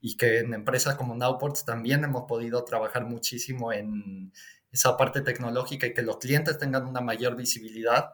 y 0.00 0.16
que 0.16 0.40
en 0.40 0.52
empresas 0.52 0.96
como 0.96 1.14
Nowports 1.14 1.64
también 1.64 2.02
hemos 2.02 2.24
podido 2.24 2.64
trabajar 2.64 3.04
muchísimo 3.04 3.72
en 3.72 4.32
esa 4.72 4.96
parte 4.96 5.20
tecnológica 5.20 5.86
y 5.86 5.94
que 5.94 6.02
los 6.02 6.18
clientes 6.18 6.58
tengan 6.58 6.88
una 6.88 7.00
mayor 7.00 7.36
visibilidad 7.36 8.10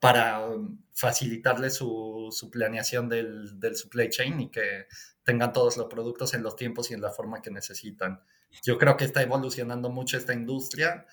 para 0.00 0.44
facilitarle 0.92 1.70
su, 1.70 2.30
su 2.32 2.50
planeación 2.50 3.08
del, 3.08 3.60
del, 3.60 3.76
supply 3.76 4.10
chain 4.10 4.40
y 4.40 4.50
que 4.50 4.88
tengan 5.22 5.52
todos 5.52 5.76
los 5.76 5.86
productos 5.86 6.34
en 6.34 6.42
los 6.42 6.56
tiempos 6.56 6.90
y 6.90 6.94
en 6.94 7.00
la 7.00 7.12
forma 7.12 7.42
que 7.42 7.52
necesitan. 7.52 8.20
Yo 8.64 8.76
creo 8.76 8.96
que 8.96 9.04
está 9.04 9.22
evolucionando 9.22 9.88
mucho 9.88 10.16
esta 10.16 10.34
industria 10.34 11.06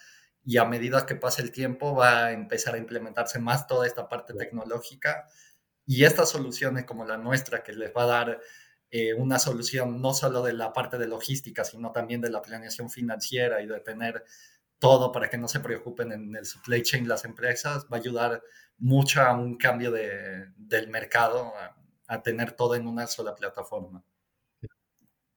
y 0.48 0.60
a 0.60 0.64
medida 0.64 1.06
que 1.06 1.16
pase 1.16 1.42
el 1.42 1.52
tiempo 1.52 1.94
va 1.94 2.28
a 2.28 2.32
empezar 2.32 2.74
a 2.74 2.78
implementarse 2.78 3.38
más 3.38 3.68
toda 3.68 3.86
esta 3.86 4.08
parte 4.08 4.34
tecnológica 4.34 5.28
y 5.86 6.06
estas 6.06 6.30
soluciones 6.30 6.86
como 6.86 7.04
la 7.04 7.18
nuestra 7.18 7.64
que 7.64 7.74
les 7.74 7.92
va 7.94 8.04
a 8.04 8.08
dar 8.08 8.40
eh, 8.90 9.14
una 9.14 9.40
solución 9.40 10.02
no 10.02 10.14
solo 10.14 10.42
de 10.42 10.54
la 10.54 10.72
parte 10.72 10.98
de 10.98 11.06
logística, 11.06 11.66
sino 11.66 11.92
también 11.92 12.22
de 12.22 12.30
la 12.30 12.42
planeación 12.42 12.90
financiera 12.90 13.62
y 13.62 13.68
de 13.68 13.82
tener 13.82 14.24
todo 14.80 15.12
para 15.12 15.30
que 15.30 15.38
no 15.38 15.50
se 15.50 15.60
preocupen 15.60 16.14
en 16.14 16.34
el 16.34 16.46
supply 16.46 16.82
chain 16.82 17.10
las 17.10 17.26
empresas, 17.26 17.86
va 17.92 17.98
a 17.98 18.00
ayudar 18.00 18.42
mucho 18.78 19.22
a 19.22 19.34
un 19.34 19.58
cambio 19.58 19.92
de, 19.92 20.46
del 20.56 20.88
mercado, 20.88 21.52
a 22.08 22.24
tener 22.24 22.54
todo 22.54 22.76
en 22.76 22.88
una 22.88 23.06
sola 23.06 23.36
plataforma. 23.36 24.02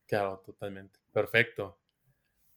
Claro, 0.06 0.40
totalmente. 0.46 1.00
Perfecto. 1.12 1.79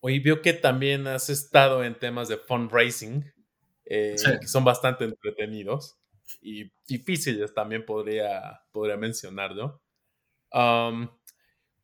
Hoy 0.06 0.20
veo 0.20 0.42
que 0.42 0.52
también 0.52 1.08
has 1.08 1.30
estado 1.30 1.82
en 1.82 1.98
temas 1.98 2.28
de 2.28 2.36
fundraising, 2.36 3.24
eh, 3.86 4.16
que 4.42 4.48
son 4.48 4.66
bastante 4.66 5.06
entretenidos 5.06 5.98
y 6.42 6.74
difíciles 6.86 7.54
también 7.54 7.86
podría, 7.86 8.64
podría 8.74 8.98
mencionarlo. 8.98 9.82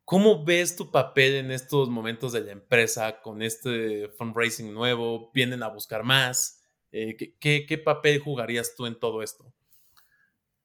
¿Cómo 0.04 0.44
ves 0.44 0.76
tu 0.76 0.90
papel 0.90 1.36
en 1.36 1.50
estos 1.50 1.88
momentos 1.88 2.34
de 2.34 2.42
la 2.42 2.52
empresa 2.52 3.22
con 3.22 3.40
este 3.40 4.10
fundraising 4.18 4.74
nuevo? 4.74 5.30
¿Vienen 5.32 5.62
a 5.62 5.68
buscar 5.68 6.04
más? 6.04 6.62
Eh, 6.92 7.16
¿qué, 7.40 7.64
qué 7.64 7.78
papel 7.78 8.18
jugarías 8.18 8.74
tú 8.76 8.84
en 8.84 8.98
todo 8.98 9.22
esto? 9.22 9.50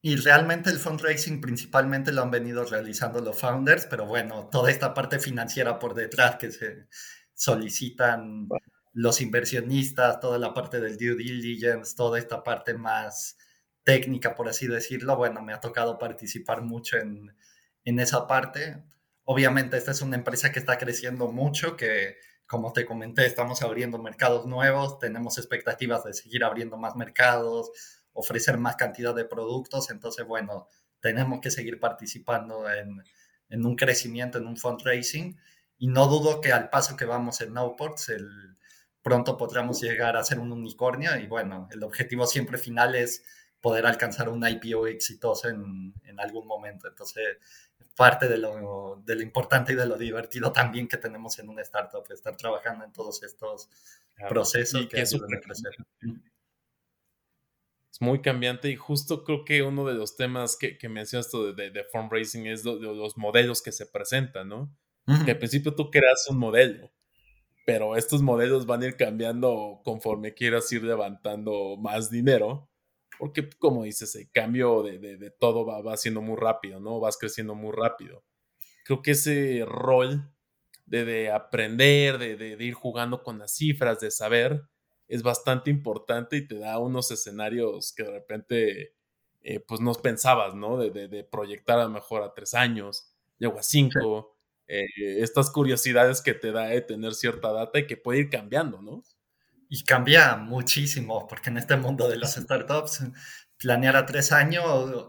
Y 0.02 0.18
realmente 0.18 0.70
el 0.72 0.78
fundraising 0.78 1.40
principalmente 1.40 2.12
lo 2.12 2.22
han 2.22 2.32
venido 2.32 2.66
realizando 2.66 3.22
los 3.22 3.40
founders, 3.40 3.86
pero 3.86 4.06
bueno, 4.06 4.50
toda 4.52 4.70
esta 4.70 4.94
parte 4.94 5.20
financiera 5.20 5.80
por 5.80 5.94
detrás 5.94 6.36
que 6.36 6.52
se 6.52 6.88
solicitan 7.36 8.50
los 8.94 9.22
inversionistas, 9.22 10.20
toda 10.20 10.40
la 10.40 10.54
parte 10.54 10.80
del 10.80 10.98
due 10.98 11.16
diligence, 11.16 11.96
toda 11.96 12.18
esta 12.18 12.44
parte 12.44 12.74
más 12.74 13.38
técnica, 13.84 14.36
por 14.36 14.48
así 14.50 14.68
decirlo, 14.68 15.16
bueno, 15.16 15.42
me 15.42 15.54
ha 15.54 15.60
tocado 15.60 16.00
participar 16.00 16.62
mucho 16.62 16.98
en, 16.98 17.36
en 17.84 18.00
esa 18.00 18.26
parte. 18.26 18.84
Obviamente 19.26 19.78
esta 19.78 19.92
es 19.92 20.02
una 20.02 20.16
empresa 20.16 20.52
que 20.52 20.60
está 20.60 20.78
creciendo 20.78 21.28
mucho, 21.32 21.78
que 21.78 22.16
como 22.48 22.74
te 22.74 22.86
comenté, 22.86 23.26
estamos 23.26 23.62
abriendo 23.62 23.98
mercados 23.98 24.46
nuevos, 24.46 25.00
tenemos 25.00 25.38
expectativas 25.38 26.04
de 26.04 26.14
seguir 26.14 26.44
abriendo 26.44 26.78
más 26.78 26.96
mercados, 26.96 27.72
ofrecer 28.14 28.58
más 28.58 28.76
cantidad 28.76 29.16
de 29.16 29.26
productos. 29.26 29.90
Entonces, 29.90 30.26
bueno, 30.26 30.68
tenemos 31.00 31.42
que 31.42 31.52
seguir 31.52 31.80
participando 31.80 32.72
en, 32.72 33.04
en 33.50 33.66
un 33.66 33.76
crecimiento, 33.76 34.38
en 34.38 34.48
un 34.48 34.58
fundraising. 34.58 35.38
Y 35.78 35.88
no 35.88 36.08
dudo 36.08 36.42
que 36.42 36.52
al 36.52 36.70
paso 36.70 36.96
que 36.96 37.06
vamos 37.06 37.42
en 37.42 37.54
Nowports, 37.54 38.10
el, 38.10 38.58
pronto 39.06 39.38
podremos 39.38 39.82
llegar 39.82 40.18
a 40.18 40.24
ser 40.24 40.40
un 40.40 40.52
unicornio. 40.52 41.16
Y 41.18 41.28
bueno, 41.28 41.68
el 41.72 41.84
objetivo 41.84 42.26
siempre 42.26 42.58
final 42.58 42.96
es 42.96 43.24
poder 43.62 43.86
alcanzar 43.86 44.30
un 44.30 44.48
IPO 44.48 44.88
exitoso 44.88 45.48
en, 45.50 45.94
en 46.06 46.20
algún 46.20 46.48
momento. 46.48 46.88
Entonces, 46.88 47.38
parte 47.96 48.28
de 48.28 48.38
lo, 48.38 49.02
de 49.06 49.16
lo, 49.16 49.22
importante 49.22 49.74
y 49.74 49.76
de 49.76 49.86
lo 49.86 49.98
divertido 49.98 50.52
también 50.52 50.88
que 50.88 50.98
tenemos 50.98 51.38
en 51.40 51.50
una 51.50 51.62
startup, 51.62 52.04
estar 52.12 52.36
trabajando 52.36 52.84
en 52.84 52.92
todos 52.92 53.22
estos 53.24 53.70
procesos 54.28 54.88
que, 54.88 55.02
ayudan 55.02 55.36
a 55.36 55.42
crecer 55.42 55.72
es 57.96 58.02
muy 58.02 58.22
cambiante 58.22 58.70
y 58.70 58.76
justo 58.76 59.24
creo 59.24 59.46
que 59.46 59.62
uno 59.62 59.86
de 59.86 59.94
los 59.94 60.18
temas 60.18 60.58
que, 60.58 60.78
que 60.78 60.90
mencionas 60.90 61.32
de, 61.32 61.72
de, 61.72 61.84
fundraising 61.86 62.48
es 62.48 62.66
los 62.66 63.18
modelos 63.18 63.62
que 63.62 63.72
se 63.72 63.86
presentan, 63.86 64.50
¿no? 64.50 64.76
Que 65.24 65.32
al 65.32 65.38
principio 65.38 65.76
tú 65.76 65.92
creas 65.92 66.26
un 66.30 66.38
modelo, 66.38 66.92
pero 67.66 67.96
estos 67.96 68.22
modelos 68.22 68.66
van 68.66 68.82
a 68.82 68.88
ir 68.88 68.96
cambiando 68.96 69.82
conforme 69.84 70.34
quieras 70.34 70.72
ir 70.72 70.84
levantando 70.84 71.78
más 71.78 72.10
dinero, 72.10 72.70
porque 73.20 73.48
como 73.60 73.84
dices, 73.84 74.16
el 74.16 74.32
cambio 74.32 74.82
de, 74.82 74.98
de 75.00 75.32
todo 75.32 75.66
va, 75.66 75.82
va 75.82 75.96
siendo 75.96 76.22
muy 76.22 76.36
rápido, 76.38 76.80
¿no? 76.80 77.00
Vas 77.00 77.18
creciendo 77.18 77.54
muy 77.54 77.72
rápido. 77.72 78.24
Creo 78.84 79.02
que 79.02 79.12
ese 79.12 79.64
rol 79.66 80.32
de, 80.86 81.32
aprender, 81.32 82.18
de 82.18 82.58
ir 82.60 82.74
jugando 82.74 83.24
con 83.24 83.40
las 83.40 83.56
cifras, 83.56 84.00
de 84.00 84.12
saber, 84.12 84.68
es 85.08 85.24
bastante 85.24 85.70
importante 85.70 86.38
y 86.38 86.48
te 86.48 86.58
da 86.58 86.80
unos 86.80 87.12
escenarios 87.12 87.94
que 87.94 88.04
de 88.04 88.12
repente 88.12 88.96
eh, 89.42 89.60
pues 89.60 89.82
no 89.82 89.94
pensabas, 89.94 90.56
¿no? 90.56 90.78
De, 90.78 91.24
proyectar 91.24 91.80
a 91.80 91.84
lo 91.84 91.90
mejor 91.90 92.24
a 92.24 92.34
tres 92.34 92.54
años, 92.54 93.14
luego 93.38 93.60
a 93.60 93.64
cinco, 93.64 94.35
eh, 94.68 94.86
estas 94.98 95.50
curiosidades 95.52 96.22
que 96.22 96.34
te 96.34 96.52
da 96.52 96.68
de 96.68 96.82
tener 96.82 97.14
cierta 97.14 97.52
data 97.52 97.80
y 97.80 97.88
que 97.88 97.98
puede 97.98 98.20
ir 98.20 98.30
cambiando, 98.30 98.82
¿no? 98.82 99.04
Y 99.70 99.84
cambia 99.84 100.36
muchísimo, 100.38 101.28
porque 101.28 101.50
en 101.50 101.58
este 101.58 101.76
mundo 101.78 102.08
de 102.08 102.18
las 102.18 102.36
startups, 102.36 103.04
planear 103.58 103.96
a 103.96 104.06
tres 104.06 104.32
años, 104.32 104.64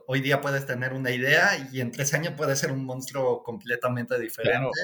hoy 0.07 0.21
día 0.21 0.41
puedes 0.41 0.67
tener 0.67 0.93
una 0.93 1.11
idea 1.11 1.69
y 1.73 1.81
en 1.81 1.91
tres 1.91 2.15
años 2.15 2.35
puede 2.37 2.57
ser 2.57 2.73
un 2.73 2.85
monstruo 2.85 3.43
completamente 3.43 4.19
diferente. 4.19 4.79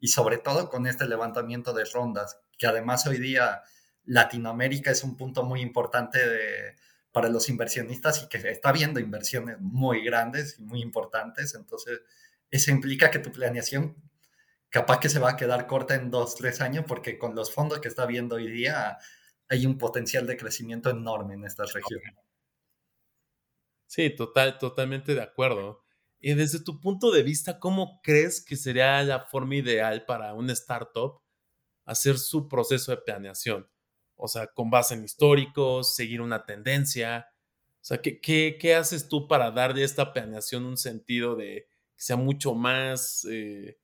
Y 0.00 0.08
sobre 0.08 0.38
todo 0.38 0.68
con 0.68 0.86
este 0.86 1.06
levantamiento 1.06 1.72
de 1.72 1.84
rondas, 1.84 2.38
que 2.56 2.66
además 2.66 3.06
hoy 3.06 3.18
día 3.18 3.62
Latinoamérica 4.04 4.90
es 4.90 5.02
un 5.04 5.16
punto 5.16 5.42
muy 5.44 5.60
importante 5.60 6.20
para 7.12 7.28
los 7.28 7.48
inversionistas 7.48 8.22
y 8.22 8.28
que 8.28 8.38
está 8.48 8.72
viendo 8.72 9.00
inversiones 9.00 9.58
muy 9.60 10.04
grandes 10.04 10.58
y 10.58 10.62
muy 10.62 10.80
importantes. 10.82 11.54
Entonces, 11.54 12.00
eso 12.50 12.70
implica 12.70 13.10
que 13.10 13.18
tu 13.18 13.32
planeación 13.32 13.96
capaz 14.70 15.00
que 15.00 15.08
se 15.08 15.18
va 15.18 15.30
a 15.30 15.36
quedar 15.36 15.66
corta 15.66 15.94
en 15.94 16.10
dos, 16.10 16.34
tres 16.34 16.60
años 16.60 16.84
porque 16.86 17.18
con 17.18 17.34
los 17.34 17.52
fondos 17.52 17.80
que 17.80 17.88
está 17.88 18.06
viendo 18.06 18.36
hoy 18.36 18.50
día 18.50 18.98
hay 19.48 19.66
un 19.66 19.78
potencial 19.78 20.26
de 20.26 20.36
crecimiento 20.36 20.90
enorme 20.90 21.34
en 21.34 21.44
esta 21.44 21.64
región. 21.64 22.00
Sí, 23.86 24.10
total, 24.14 24.58
totalmente 24.58 25.14
de 25.14 25.22
acuerdo. 25.22 25.82
Y 26.20 26.34
desde 26.34 26.62
tu 26.62 26.80
punto 26.80 27.10
de 27.10 27.22
vista, 27.22 27.58
¿cómo 27.58 28.00
crees 28.02 28.44
que 28.44 28.56
sería 28.56 29.02
la 29.02 29.20
forma 29.20 29.56
ideal 29.56 30.04
para 30.04 30.34
un 30.34 30.50
startup 30.50 31.22
hacer 31.84 32.18
su 32.18 32.48
proceso 32.48 32.90
de 32.90 32.98
planeación? 32.98 33.68
O 34.16 34.28
sea, 34.28 34.48
con 34.48 34.68
base 34.68 34.94
en 34.94 35.04
históricos, 35.04 35.94
seguir 35.94 36.20
una 36.20 36.44
tendencia. 36.44 37.28
O 37.80 37.84
sea, 37.84 38.02
¿qué, 38.02 38.20
qué, 38.20 38.74
haces 38.74 39.08
tú 39.08 39.28
para 39.28 39.50
darle 39.52 39.82
a 39.82 39.86
esta 39.86 40.12
planeación 40.12 40.66
un 40.66 40.76
sentido 40.76 41.36
de 41.36 41.68
que 41.96 42.02
sea 42.02 42.16
mucho 42.16 42.54
más 42.54 43.24
eh, 43.30 43.78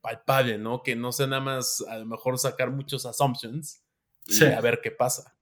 palpable, 0.00 0.58
¿no? 0.58 0.82
Que 0.82 0.96
no 0.96 1.12
sea 1.12 1.26
nada 1.26 1.42
más 1.42 1.84
a 1.88 1.98
lo 1.98 2.06
mejor 2.06 2.38
sacar 2.38 2.70
muchos 2.70 3.06
assumptions 3.06 3.82
y 4.26 4.44
a 4.44 4.60
ver 4.60 4.80
qué 4.82 4.90
pasa. 4.90 5.34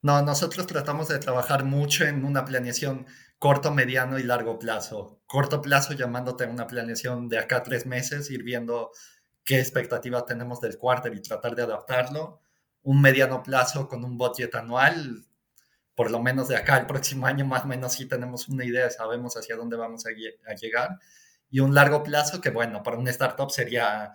No, 0.00 0.22
nosotros 0.22 0.66
tratamos 0.66 1.08
de 1.08 1.18
trabajar 1.18 1.64
mucho 1.64 2.04
en 2.04 2.24
una 2.24 2.44
planeación 2.44 3.06
corto, 3.38 3.72
mediano 3.72 4.18
y 4.18 4.22
largo 4.22 4.58
plazo. 4.58 5.20
Corto 5.26 5.60
plazo 5.60 5.92
llamándote 5.92 6.44
a 6.44 6.48
una 6.48 6.66
planeación 6.66 7.28
de 7.28 7.38
acá 7.38 7.58
a 7.58 7.62
tres 7.62 7.86
meses, 7.86 8.30
ir 8.30 8.42
viendo 8.42 8.90
qué 9.44 9.58
expectativas 9.58 10.26
tenemos 10.26 10.60
del 10.60 10.78
quarter 10.78 11.14
y 11.14 11.22
tratar 11.22 11.54
de 11.54 11.62
adaptarlo 11.62 12.40
un 12.88 13.02
mediano 13.02 13.42
plazo 13.42 13.86
con 13.86 14.02
un 14.02 14.16
budget 14.16 14.54
anual, 14.54 15.26
por 15.94 16.10
lo 16.10 16.22
menos 16.22 16.48
de 16.48 16.56
acá 16.56 16.76
al 16.76 16.86
próximo 16.86 17.26
año 17.26 17.44
más 17.44 17.64
o 17.64 17.66
menos 17.66 17.92
sí 17.92 18.06
tenemos 18.06 18.48
una 18.48 18.64
idea, 18.64 18.88
sabemos 18.88 19.36
hacia 19.36 19.56
dónde 19.56 19.76
vamos 19.76 20.06
a, 20.06 20.54
llegar. 20.54 20.98
Y 21.50 21.60
un 21.60 21.74
largo 21.74 22.02
plazo 22.02 22.40
que, 22.40 22.50
bueno, 22.50 22.82
para 22.82 22.98
una 22.98 23.10
startup 23.10 23.50
sería 23.50 24.12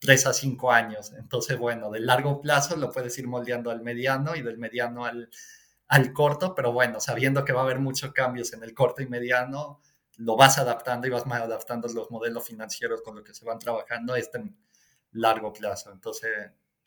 tres 0.00 0.26
a 0.26 0.32
cinco 0.32 0.70
años. 0.72 1.12
Entonces, 1.18 1.58
bueno, 1.58 1.90
del 1.90 2.06
largo 2.06 2.40
plazo 2.40 2.76
lo 2.76 2.90
puedes 2.92 3.18
ir 3.18 3.26
moldeando 3.26 3.70
al 3.70 3.82
mediano 3.82 4.36
y 4.36 4.42
del 4.42 4.58
mediano 4.58 5.04
al, 5.04 5.30
al 5.88 6.12
corto, 6.12 6.54
pero 6.54 6.72
bueno, 6.72 7.00
sabiendo 7.00 7.44
que 7.44 7.52
va 7.52 7.60
a 7.62 7.64
haber 7.64 7.80
muchos 7.80 8.12
cambios 8.12 8.52
en 8.52 8.62
el 8.62 8.74
corto 8.74 9.02
y 9.02 9.06
mediano, 9.08 9.80
lo 10.16 10.36
vas 10.36 10.58
adaptando 10.58 11.06
y 11.06 11.10
vas 11.10 11.26
adaptando 11.26 11.88
los 11.88 12.10
modelos 12.10 12.46
financieros 12.46 13.02
con 13.02 13.16
los 13.16 13.24
que 13.24 13.34
se 13.34 13.44
van 13.44 13.58
trabajando 13.58 14.14
a 14.14 14.18
este 14.18 14.42
largo 15.12 15.52
plazo. 15.52 15.92
Entonces, 15.92 16.30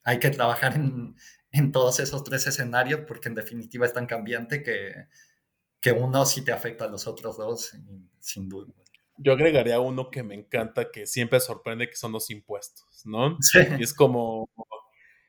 hay 0.03 0.19
que 0.19 0.29
trabajar 0.29 0.75
en, 0.75 1.15
en 1.51 1.71
todos 1.71 1.99
esos 1.99 2.23
tres 2.23 2.47
escenarios 2.47 3.01
porque 3.07 3.29
en 3.29 3.35
definitiva 3.35 3.85
es 3.85 3.93
tan 3.93 4.05
cambiante 4.05 4.63
que, 4.63 5.07
que 5.81 5.91
uno 5.91 6.25
sí 6.25 6.43
te 6.43 6.51
afecta 6.51 6.85
a 6.85 6.89
los 6.89 7.07
otros 7.07 7.37
dos, 7.37 7.73
sin 8.19 8.49
duda. 8.49 8.73
Yo 9.21 9.33
agregaría 9.33 9.79
uno 9.79 10.09
que 10.09 10.23
me 10.23 10.35
encanta, 10.35 10.91
que 10.91 11.05
siempre 11.05 11.39
sorprende, 11.39 11.89
que 11.89 11.95
son 11.95 12.13
los 12.13 12.29
impuestos, 12.29 13.01
¿no? 13.05 13.37
Sí. 13.41 13.59
Y 13.77 13.83
es 13.83 13.93
como 13.93 14.49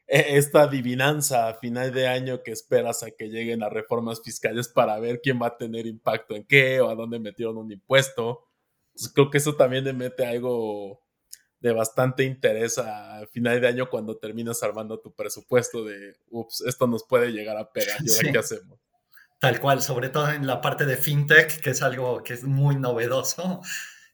e, 0.07 0.37
esta 0.39 0.63
adivinanza 0.63 1.49
a 1.49 1.55
final 1.55 1.93
de 1.93 2.09
año 2.09 2.43
que 2.43 2.51
esperas 2.51 3.05
a 3.05 3.13
que 3.13 3.29
lleguen 3.29 3.61
las 3.61 3.73
reformas 3.73 4.21
fiscales 4.23 4.69
para 4.69 4.99
ver 4.99 5.21
quién 5.23 5.41
va 5.41 5.47
a 5.49 5.57
tener 5.57 5.87
impacto 5.87 6.35
en 6.35 6.45
qué 6.45 6.81
o 6.81 6.91
a 6.91 6.97
dónde 6.97 7.21
metieron 7.21 7.57
un 7.59 7.71
impuesto. 7.71 8.49
creo 9.15 9.31
que 9.31 9.39
eso 9.39 9.55
también 9.55 9.85
le 9.85 9.93
mete 9.93 10.27
algo 10.27 11.01
de 11.61 11.73
bastante 11.73 12.25
interés 12.25 12.79
a 12.79 13.25
final 13.31 13.61
de 13.61 13.69
año 13.69 13.89
cuando 13.89 14.17
terminas 14.17 14.63
armando 14.65 14.99
tu 14.99 15.15
presupuesto 15.15 15.85
de, 15.85 16.17
ups, 16.31 16.63
esto 16.67 16.87
nos 16.89 17.05
puede 17.05 17.31
llegar 17.31 17.57
a 17.57 17.71
pegar, 17.71 17.99
¿y 18.03 18.11
ahora 18.11 18.33
qué 18.33 18.39
hacemos? 18.39 18.80
Tal 19.41 19.59
cual, 19.59 19.81
sobre 19.81 20.11
todo 20.11 20.31
en 20.31 20.47
la 20.47 20.61
parte 20.61 20.85
de 20.85 20.99
fintech, 20.99 21.61
que 21.61 21.71
es 21.71 21.83
algo 21.83 22.23
que 22.23 22.35
es 22.35 22.45
muy 22.45 22.77
novedoso. 22.77 23.63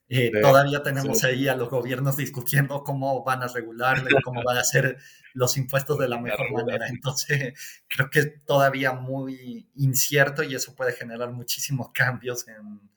Eh, 0.07 0.31
todavía 0.41 0.81
tenemos 0.83 1.21
ahí 1.25 1.49
a 1.49 1.55
los 1.57 1.69
gobiernos 1.69 2.15
discutiendo 2.15 2.81
cómo 2.81 3.25
van 3.25 3.43
a 3.43 3.47
regularle, 3.47 4.09
cómo 4.23 4.41
van 4.41 4.57
a 4.57 4.61
hacer 4.61 4.97
los 5.33 5.57
impuestos 5.57 5.99
de 5.99 6.07
la 6.07 6.17
mejor 6.21 6.51
manera. 6.53 6.87
Entonces, 6.87 7.83
creo 7.89 8.09
que 8.09 8.19
es 8.19 8.45
todavía 8.45 8.93
muy 8.93 9.69
incierto 9.75 10.43
y 10.43 10.55
eso 10.55 10.73
puede 10.75 10.93
generar 10.93 11.31
muchísimos 11.31 11.91
cambios 11.91 12.47
en, 12.47 12.89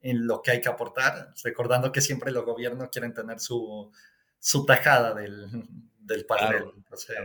en 0.00 0.26
lo 0.26 0.42
que 0.42 0.50
hay 0.50 0.60
que 0.60 0.68
aportar, 0.68 1.32
recordando 1.44 1.92
que 1.92 2.00
siempre 2.00 2.32
los 2.32 2.44
gobiernos 2.44 2.88
quieren 2.90 3.14
tener 3.14 3.38
su, 3.38 3.92
su 4.40 4.66
tajada 4.66 5.14
del, 5.14 5.48
del 6.00 6.26
pastel. 6.26 6.64
Entonces, 6.76 7.16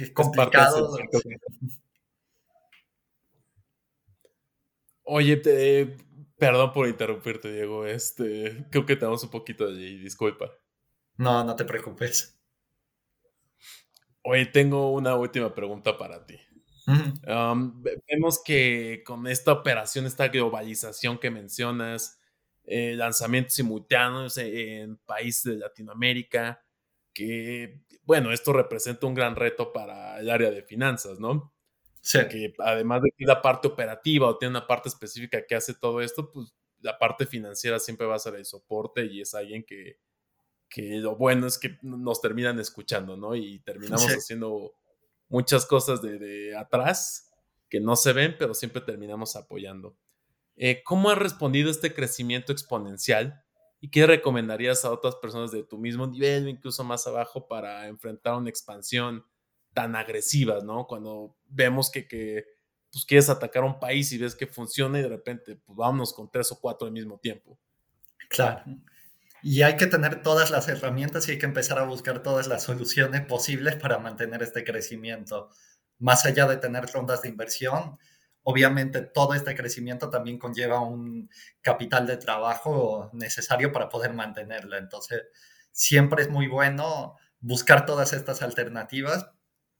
es, 0.00 0.10
complicado. 0.10 0.98
Oye, 5.04 5.36
te, 5.36 5.96
Perdón 6.36 6.72
por 6.72 6.88
interrumpirte, 6.88 7.52
Diego. 7.52 7.86
Este, 7.86 8.66
creo 8.70 8.84
que 8.84 8.96
tenemos 8.96 9.22
un 9.22 9.30
poquito 9.30 9.66
de 9.72 9.78
disculpa. 9.98 10.50
No, 11.16 11.44
no 11.44 11.54
te 11.54 11.64
preocupes. 11.64 12.38
Oye, 14.22 14.46
tengo 14.46 14.92
una 14.92 15.14
última 15.14 15.54
pregunta 15.54 15.96
para 15.96 16.26
ti. 16.26 16.38
Um, 17.26 17.82
vemos 18.06 18.42
que 18.44 19.02
con 19.06 19.26
esta 19.26 19.52
operación, 19.52 20.06
esta 20.06 20.28
globalización 20.28 21.18
que 21.18 21.30
mencionas, 21.30 22.20
eh, 22.64 22.94
lanzamientos 22.94 23.54
simultáneos 23.54 24.36
en 24.36 24.98
países 24.98 25.44
de 25.44 25.58
Latinoamérica, 25.60 26.62
que, 27.14 27.80
bueno, 28.02 28.32
esto 28.32 28.52
representa 28.52 29.06
un 29.06 29.14
gran 29.14 29.36
reto 29.36 29.72
para 29.72 30.18
el 30.20 30.28
área 30.28 30.50
de 30.50 30.62
finanzas, 30.62 31.20
¿no? 31.20 31.53
Que 32.12 32.52
además 32.58 33.02
de 33.02 33.10
que 33.16 33.24
la 33.24 33.40
parte 33.40 33.66
operativa 33.66 34.28
o 34.28 34.36
tiene 34.36 34.50
una 34.50 34.66
parte 34.66 34.88
específica 34.88 35.44
que 35.46 35.54
hace 35.54 35.74
todo 35.74 36.00
esto, 36.02 36.30
pues 36.30 36.54
la 36.80 36.98
parte 36.98 37.24
financiera 37.24 37.78
siempre 37.78 38.06
va 38.06 38.16
a 38.16 38.18
ser 38.18 38.34
el 38.34 38.44
soporte 38.44 39.06
y 39.06 39.22
es 39.22 39.34
alguien 39.34 39.64
que, 39.64 39.98
que 40.68 40.98
lo 40.98 41.16
bueno 41.16 41.46
es 41.46 41.58
que 41.58 41.78
nos 41.82 42.20
terminan 42.20 42.60
escuchando, 42.60 43.16
¿no? 43.16 43.34
Y 43.34 43.60
terminamos 43.60 44.06
haciendo 44.06 44.74
muchas 45.28 45.64
cosas 45.66 46.02
de, 46.02 46.54
atrás 46.56 47.30
que 47.70 47.80
no 47.80 47.96
se 47.96 48.12
ven, 48.12 48.36
pero 48.38 48.54
siempre 48.54 48.82
terminamos 48.82 49.34
apoyando. 49.34 49.96
Eh, 50.56 50.82
¿Cómo 50.84 51.10
has 51.10 51.18
respondido 51.18 51.68
a 51.68 51.72
este 51.72 51.94
crecimiento 51.94 52.52
exponencial? 52.52 53.42
¿Y 53.80 53.90
qué 53.90 54.06
recomendarías 54.06 54.84
a 54.84 54.90
otras 54.90 55.16
personas 55.16 55.50
de 55.50 55.62
tu 55.62 55.78
mismo 55.78 56.06
nivel, 56.06 56.48
incluso 56.48 56.84
más 56.84 57.06
abajo, 57.06 57.48
para 57.48 57.88
enfrentar 57.88 58.34
una 58.34 58.50
expansión 58.50 59.24
tan 59.74 59.96
agresivas, 59.96 60.64
¿no? 60.64 60.86
Cuando 60.86 61.36
vemos 61.48 61.90
que, 61.90 62.08
que 62.08 62.46
pues, 62.90 63.04
quieres 63.04 63.28
atacar 63.28 63.64
un 63.64 63.78
país 63.80 64.12
y 64.12 64.18
ves 64.18 64.36
que 64.36 64.46
funciona 64.46 64.98
y 65.00 65.02
de 65.02 65.08
repente, 65.08 65.56
pues 65.56 65.76
vámonos 65.76 66.14
con 66.14 66.30
tres 66.30 66.50
o 66.52 66.60
cuatro 66.60 66.86
al 66.86 66.92
mismo 66.92 67.18
tiempo. 67.18 67.58
Claro. 68.28 68.62
Y 69.42 69.62
hay 69.62 69.76
que 69.76 69.86
tener 69.86 70.22
todas 70.22 70.50
las 70.50 70.68
herramientas 70.68 71.28
y 71.28 71.32
hay 71.32 71.38
que 71.38 71.46
empezar 71.46 71.78
a 71.78 71.84
buscar 71.84 72.22
todas 72.22 72.46
las 72.46 72.62
soluciones 72.62 73.26
posibles 73.26 73.76
para 73.76 73.98
mantener 73.98 74.42
este 74.42 74.64
crecimiento. 74.64 75.50
Más 75.98 76.24
allá 76.24 76.46
de 76.46 76.56
tener 76.56 76.86
rondas 76.86 77.22
de 77.22 77.28
inversión, 77.28 77.98
obviamente 78.42 79.02
todo 79.02 79.34
este 79.34 79.54
crecimiento 79.54 80.08
también 80.08 80.38
conlleva 80.38 80.80
un 80.80 81.28
capital 81.60 82.06
de 82.06 82.16
trabajo 82.16 83.10
necesario 83.12 83.72
para 83.72 83.88
poder 83.88 84.14
mantenerla. 84.14 84.78
Entonces, 84.78 85.24
siempre 85.72 86.22
es 86.22 86.30
muy 86.30 86.46
bueno 86.46 87.16
buscar 87.40 87.84
todas 87.84 88.12
estas 88.14 88.40
alternativas 88.40 89.33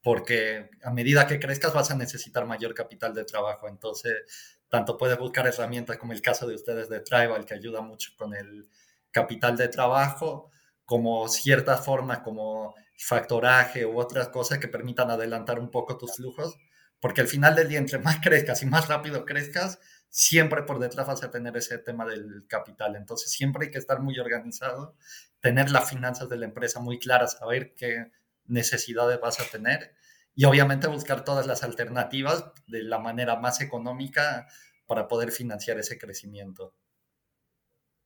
porque 0.05 0.69
a 0.83 0.90
medida 0.90 1.27
que 1.27 1.40
crezcas 1.40 1.73
vas 1.73 1.90
a 1.90 1.97
necesitar 1.97 2.45
mayor 2.45 2.75
capital 2.75 3.14
de 3.14 3.25
trabajo. 3.25 3.69
Entonces, 3.69 4.59
tanto 4.69 4.99
puedes 4.99 5.19
buscar 5.19 5.47
herramientas 5.47 5.97
como 5.97 6.12
el 6.12 6.21
caso 6.21 6.47
de 6.47 6.55
ustedes 6.55 6.90
de 6.90 7.01
Tribal, 7.01 7.47
que 7.47 7.55
ayuda 7.55 7.81
mucho 7.81 8.12
con 8.19 8.35
el 8.35 8.69
capital 9.11 9.57
de 9.57 9.69
trabajo, 9.69 10.51
como 10.85 11.27
ciertas 11.29 11.83
formas 11.83 12.19
como 12.19 12.75
factoraje 12.99 13.87
u 13.87 13.99
otras 13.99 14.29
cosas 14.29 14.59
que 14.59 14.69
permitan 14.69 15.11
adelantar 15.11 15.59
un 15.59 15.71
poco 15.71 15.97
tus 15.97 16.17
flujos, 16.17 16.55
porque 17.01 17.23
al 17.23 17.29
final 17.29 17.57
del 17.57 17.71
día, 17.71 17.79
entre 17.79 17.99
más 17.99 18.19
crezcas 18.23 18.62
y 18.62 18.67
más 18.67 18.88
rápido 18.88 19.25
crezcas, 19.25 19.79
siempre 20.11 20.64
por 20.64 20.81
detrás 20.81 21.07
vas 21.07 21.25
a 21.25 21.31
tener 21.31 21.57
ese 21.57 21.79
tema 21.79 22.05
del 22.05 22.45
capital. 22.47 22.97
Entonces, 22.97 23.31
siempre 23.31 23.67
hay 23.67 23.71
que 23.71 23.79
estar 23.79 24.01
muy 24.01 24.19
organizado, 24.19 24.97
tener 25.40 25.71
las 25.71 25.88
finanzas 25.88 26.29
de 26.29 26.37
la 26.37 26.45
empresa 26.45 26.79
muy 26.79 26.99
claras, 26.99 27.38
saber 27.38 27.75
qué 27.75 28.11
necesidades 28.46 29.20
vas 29.20 29.40
a 29.40 29.44
tener 29.44 29.94
y 30.35 30.44
obviamente 30.44 30.88
buscar 30.88 31.24
todas 31.24 31.46
las 31.46 31.62
alternativas 31.62 32.44
de 32.66 32.83
la 32.83 32.98
manera 32.98 33.37
más 33.37 33.61
económica 33.61 34.46
para 34.87 35.09
poder 35.09 35.30
financiar 35.30 35.78
ese 35.78 35.98
crecimiento. 35.98 36.74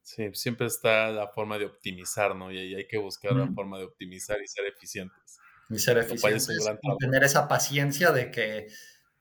Sí, 0.02 0.30
siempre 0.32 0.66
está 0.66 1.10
la 1.10 1.28
forma 1.28 1.58
de 1.58 1.66
optimizar, 1.66 2.34
¿no? 2.34 2.50
Y 2.50 2.58
ahí 2.58 2.74
hay 2.74 2.86
que 2.86 2.96
buscar 2.96 3.32
la 3.32 3.46
forma 3.48 3.78
de 3.78 3.84
optimizar 3.84 4.40
y 4.42 4.46
ser 4.46 4.66
eficientes. 4.66 5.38
Y 5.68 5.78
ser 5.78 5.98
eficientes. 5.98 6.48
Y 6.48 6.96
tener 6.98 7.24
esa 7.24 7.46
paciencia 7.46 8.10
de 8.12 8.30
que, 8.30 8.68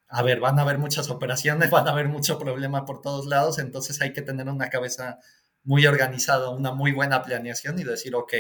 a 0.08 0.24
ver, 0.24 0.40
van 0.40 0.60
a 0.60 0.62
haber 0.62 0.78
muchas 0.78 1.10
operaciones, 1.10 1.70
van 1.72 1.88
a 1.88 1.92
haber 1.92 2.08
mucho 2.08 2.40
problema 2.40 2.86
por 2.86 3.02
todos 3.02 3.26
lados, 3.26 3.60
entonces 3.60 4.02
hay 4.02 4.14
que 4.14 4.22
tener 4.22 4.48
una 4.48 4.70
cabeza 4.70 5.20
muy 5.64 5.86
organizada, 5.86 6.50
una 6.52 6.72
muy 6.72 6.94
buena 6.94 7.22
planeación 7.22 7.78
y 7.80 7.84
decir, 7.84 8.16
ok, 8.16 8.34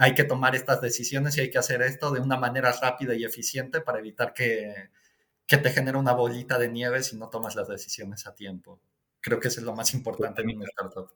hay 0.00 0.14
que 0.14 0.22
tomar 0.22 0.54
estas 0.54 0.80
decisiones 0.80 1.36
y 1.36 1.40
hay 1.40 1.50
que 1.50 1.58
hacer 1.58 1.82
esto 1.82 2.12
de 2.12 2.20
una 2.20 2.36
manera 2.36 2.72
rápida 2.80 3.16
y 3.16 3.24
eficiente 3.24 3.80
para 3.80 3.98
evitar 3.98 4.32
que, 4.32 4.90
te 5.46 5.70
genere 5.70 5.98
una 5.98 6.12
bolita 6.12 6.56
de 6.56 6.68
nieve 6.68 7.02
si 7.02 7.16
no 7.16 7.28
tomas 7.30 7.56
las 7.56 7.66
decisiones 7.66 8.26
a 8.26 8.34
tiempo. 8.34 8.80
Creo 9.20 9.40
que 9.40 9.48
eso 9.48 9.58
es 9.58 9.66
lo 9.66 9.74
más 9.74 9.92
importante 9.94 10.42
en 10.42 10.56
un 10.56 10.62
startup. 10.62 11.10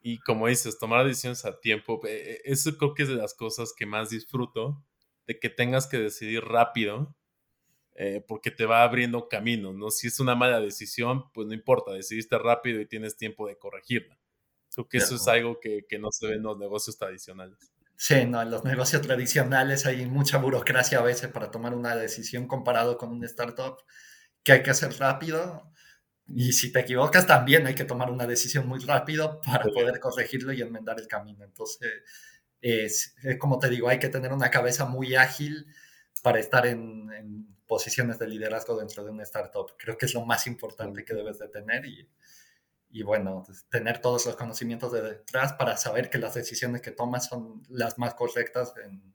Y 0.00 0.18
como 0.20 0.46
dices, 0.46 0.78
tomar 0.78 1.04
decisiones 1.04 1.44
a 1.44 1.60
tiempo, 1.60 2.00
eh, 2.06 2.36
eh, 2.36 2.40
eso 2.44 2.74
creo 2.78 2.94
que 2.94 3.02
es 3.02 3.10
de 3.10 3.16
las 3.16 3.34
cosas 3.34 3.74
que 3.76 3.84
más 3.84 4.08
disfruto, 4.08 4.82
de 5.26 5.38
que 5.38 5.50
tengas 5.50 5.86
que 5.86 5.98
decidir 5.98 6.42
rápido, 6.44 7.14
eh, 7.96 8.24
porque 8.26 8.50
te 8.50 8.64
va 8.64 8.82
abriendo 8.82 9.28
caminos, 9.28 9.74
¿no? 9.74 9.90
Si 9.90 10.06
es 10.06 10.20
una 10.20 10.34
mala 10.34 10.58
decisión, 10.58 11.30
pues 11.34 11.46
no 11.46 11.52
importa, 11.52 11.92
decidiste 11.92 12.38
rápido 12.38 12.80
y 12.80 12.86
tienes 12.86 13.18
tiempo 13.18 13.46
de 13.46 13.58
corregirla. 13.58 14.19
Creo 14.74 14.88
que 14.88 14.98
eso 14.98 15.16
es 15.16 15.26
algo 15.26 15.58
que, 15.60 15.84
no 15.98 16.12
se 16.12 16.28
ve 16.28 16.34
en 16.34 16.42
los 16.42 16.58
negocios 16.58 16.96
tradicionales. 16.96 17.58
Sí, 17.96 18.24
no, 18.24 18.40
en 18.40 18.50
los 18.50 18.64
negocios 18.64 19.02
tradicionales 19.02 19.84
hay 19.84 20.06
mucha 20.06 20.38
burocracia 20.38 20.98
a 20.98 21.02
veces 21.02 21.30
para 21.30 21.50
tomar 21.50 21.74
una 21.74 21.96
decisión 21.96 22.46
comparado 22.46 22.96
con 22.96 23.10
un 23.10 23.24
startup 23.24 23.76
que 24.42 24.52
hay 24.52 24.62
que 24.62 24.70
hacer 24.70 24.96
rápido. 24.98 25.70
Y 26.26 26.52
si 26.52 26.72
te 26.72 26.80
equivocas, 26.80 27.26
también 27.26 27.66
hay 27.66 27.74
que 27.74 27.84
tomar 27.84 28.10
una 28.10 28.26
decisión 28.26 28.66
muy 28.68 28.78
rápido 28.80 29.40
para 29.44 29.64
poder 29.64 29.98
corregirlo 29.98 30.52
y 30.52 30.62
enmendar 30.62 31.00
el 31.00 31.08
camino. 31.08 31.44
Entonces, 31.44 31.90
es, 32.60 33.14
como 33.38 33.58
te 33.58 33.68
digo, 33.68 33.88
hay 33.88 33.98
que 33.98 34.08
tener 34.08 34.32
una 34.32 34.50
cabeza 34.50 34.86
muy 34.86 35.16
ágil 35.16 35.66
para 36.22 36.38
estar 36.38 36.66
en, 36.66 37.10
en, 37.12 37.56
posiciones 37.66 38.18
de 38.18 38.28
liderazgo 38.28 38.76
dentro 38.76 39.04
de 39.04 39.10
una 39.10 39.22
startup. 39.22 39.74
Creo 39.78 39.96
que 39.96 40.06
es 40.06 40.14
lo 40.14 40.24
más 40.24 40.46
importante 40.46 41.04
que 41.04 41.14
debes 41.14 41.38
de 41.38 41.48
tener 41.48 41.84
y, 41.86 42.08
y 42.90 43.02
bueno, 43.02 43.44
pues, 43.46 43.66
tener 43.70 44.00
todos 44.00 44.26
los 44.26 44.36
conocimientos 44.36 44.92
de 44.92 45.02
detrás 45.02 45.52
para 45.54 45.76
saber 45.76 46.10
que 46.10 46.18
las 46.18 46.34
decisiones 46.34 46.82
que 46.82 46.90
tomas 46.90 47.26
son 47.26 47.62
las 47.68 47.98
más 47.98 48.14
correctas 48.14 48.74
en, 48.84 49.14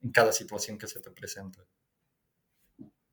en 0.00 0.12
cada 0.12 0.32
situación 0.32 0.78
que 0.78 0.88
se 0.88 1.00
te 1.00 1.10
presenta. 1.10 1.64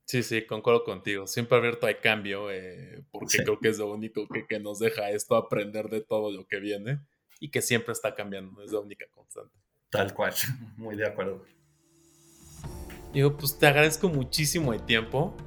Sí, 0.06 0.24
sí, 0.24 0.46
concuerdo 0.48 0.84
contigo. 0.84 1.28
Siempre 1.28 1.58
abierto 1.58 1.86
al 1.86 2.00
cambio, 2.00 2.50
eh, 2.50 3.06
porque 3.12 3.44
creo 3.44 3.60
que 3.60 3.70
es 3.70 3.78
lo 3.78 3.92
único 3.94 4.28
que, 4.28 4.48
que, 4.48 4.60
nos 4.60 4.80
deja 4.80 5.12
esto, 5.12 5.36
aprender 5.36 5.88
de 5.90 6.02
todo 6.02 6.32
lo 6.32 6.48
que 6.48 6.60
viene. 6.60 7.00
y 7.40 7.52
que 7.52 7.62
siempre 7.62 7.94
está 7.94 8.16
cambiando, 8.16 8.62
es 8.64 8.72
la 8.72 8.80
única 8.80 9.06
constante. 9.12 9.56
Tal 9.90 10.14
cual, 10.14 10.34
muy 10.78 10.96
de 10.96 11.08
acuerdo. 11.08 11.46
Digo, 13.14 13.38
pues 13.38 13.58
te 13.58 13.68
agradezco 13.68 14.10
muchísimo 14.10 14.74
el 14.74 14.86
tiempo. 14.86 15.38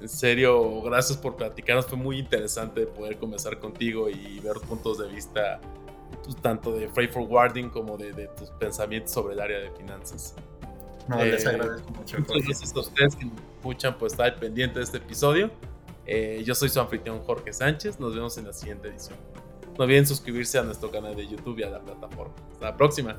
En 0.00 0.08
serio, 0.08 0.80
gracias 0.82 1.18
por 1.18 1.36
platicarnos. 1.36 1.86
Fue 1.86 1.98
muy 1.98 2.18
interesante 2.18 2.86
poder 2.86 3.16
conversar 3.18 3.58
contigo 3.58 4.08
y 4.08 4.38
ver 4.40 4.54
puntos 4.68 4.98
de 4.98 5.08
vista 5.08 5.60
pues, 6.22 6.36
tanto 6.36 6.72
de 6.72 6.88
freight 6.88 7.12
forwarding 7.12 7.70
como 7.70 7.96
de, 7.96 8.28
tus 8.38 8.50
pensamientos 8.50 9.12
sobre 9.12 9.34
el 9.34 9.40
área 9.40 9.58
de 9.58 9.70
finanzas. 9.72 10.34
No, 11.08 11.24
les 11.24 11.44
eh, 11.44 11.48
agradezco 11.48 11.90
mucho. 11.90 12.18
Muchas 12.18 12.44
gracias 12.44 12.76
a 12.76 12.80
ustedes 12.80 13.16
que 13.16 13.26
escuchan 13.56 13.98
por 13.98 14.08
estar 14.08 14.38
pendiente 14.38 14.78
de 14.78 14.84
este 14.84 14.98
episodio. 14.98 15.50
Eh, 16.06 16.42
yo 16.44 16.54
soy 16.54 16.68
su 16.68 16.80
anfitrión 16.80 17.20
Jorge 17.20 17.52
Sánchez. 17.52 17.98
Nos 17.98 18.14
vemos 18.14 18.36
en 18.38 18.46
la 18.46 18.52
siguiente 18.52 18.88
edición. 18.88 19.18
No 19.76 19.84
olviden 19.84 20.06
suscribirse 20.06 20.58
a 20.58 20.62
nuestro 20.62 20.90
canal 20.90 21.16
de 21.16 21.26
YouTube 21.26 21.58
y 21.58 21.62
a 21.62 21.70
la 21.70 21.80
plataforma. 21.80 22.34
Hasta 22.52 22.64
la 22.66 22.76
próxima. 22.76 23.18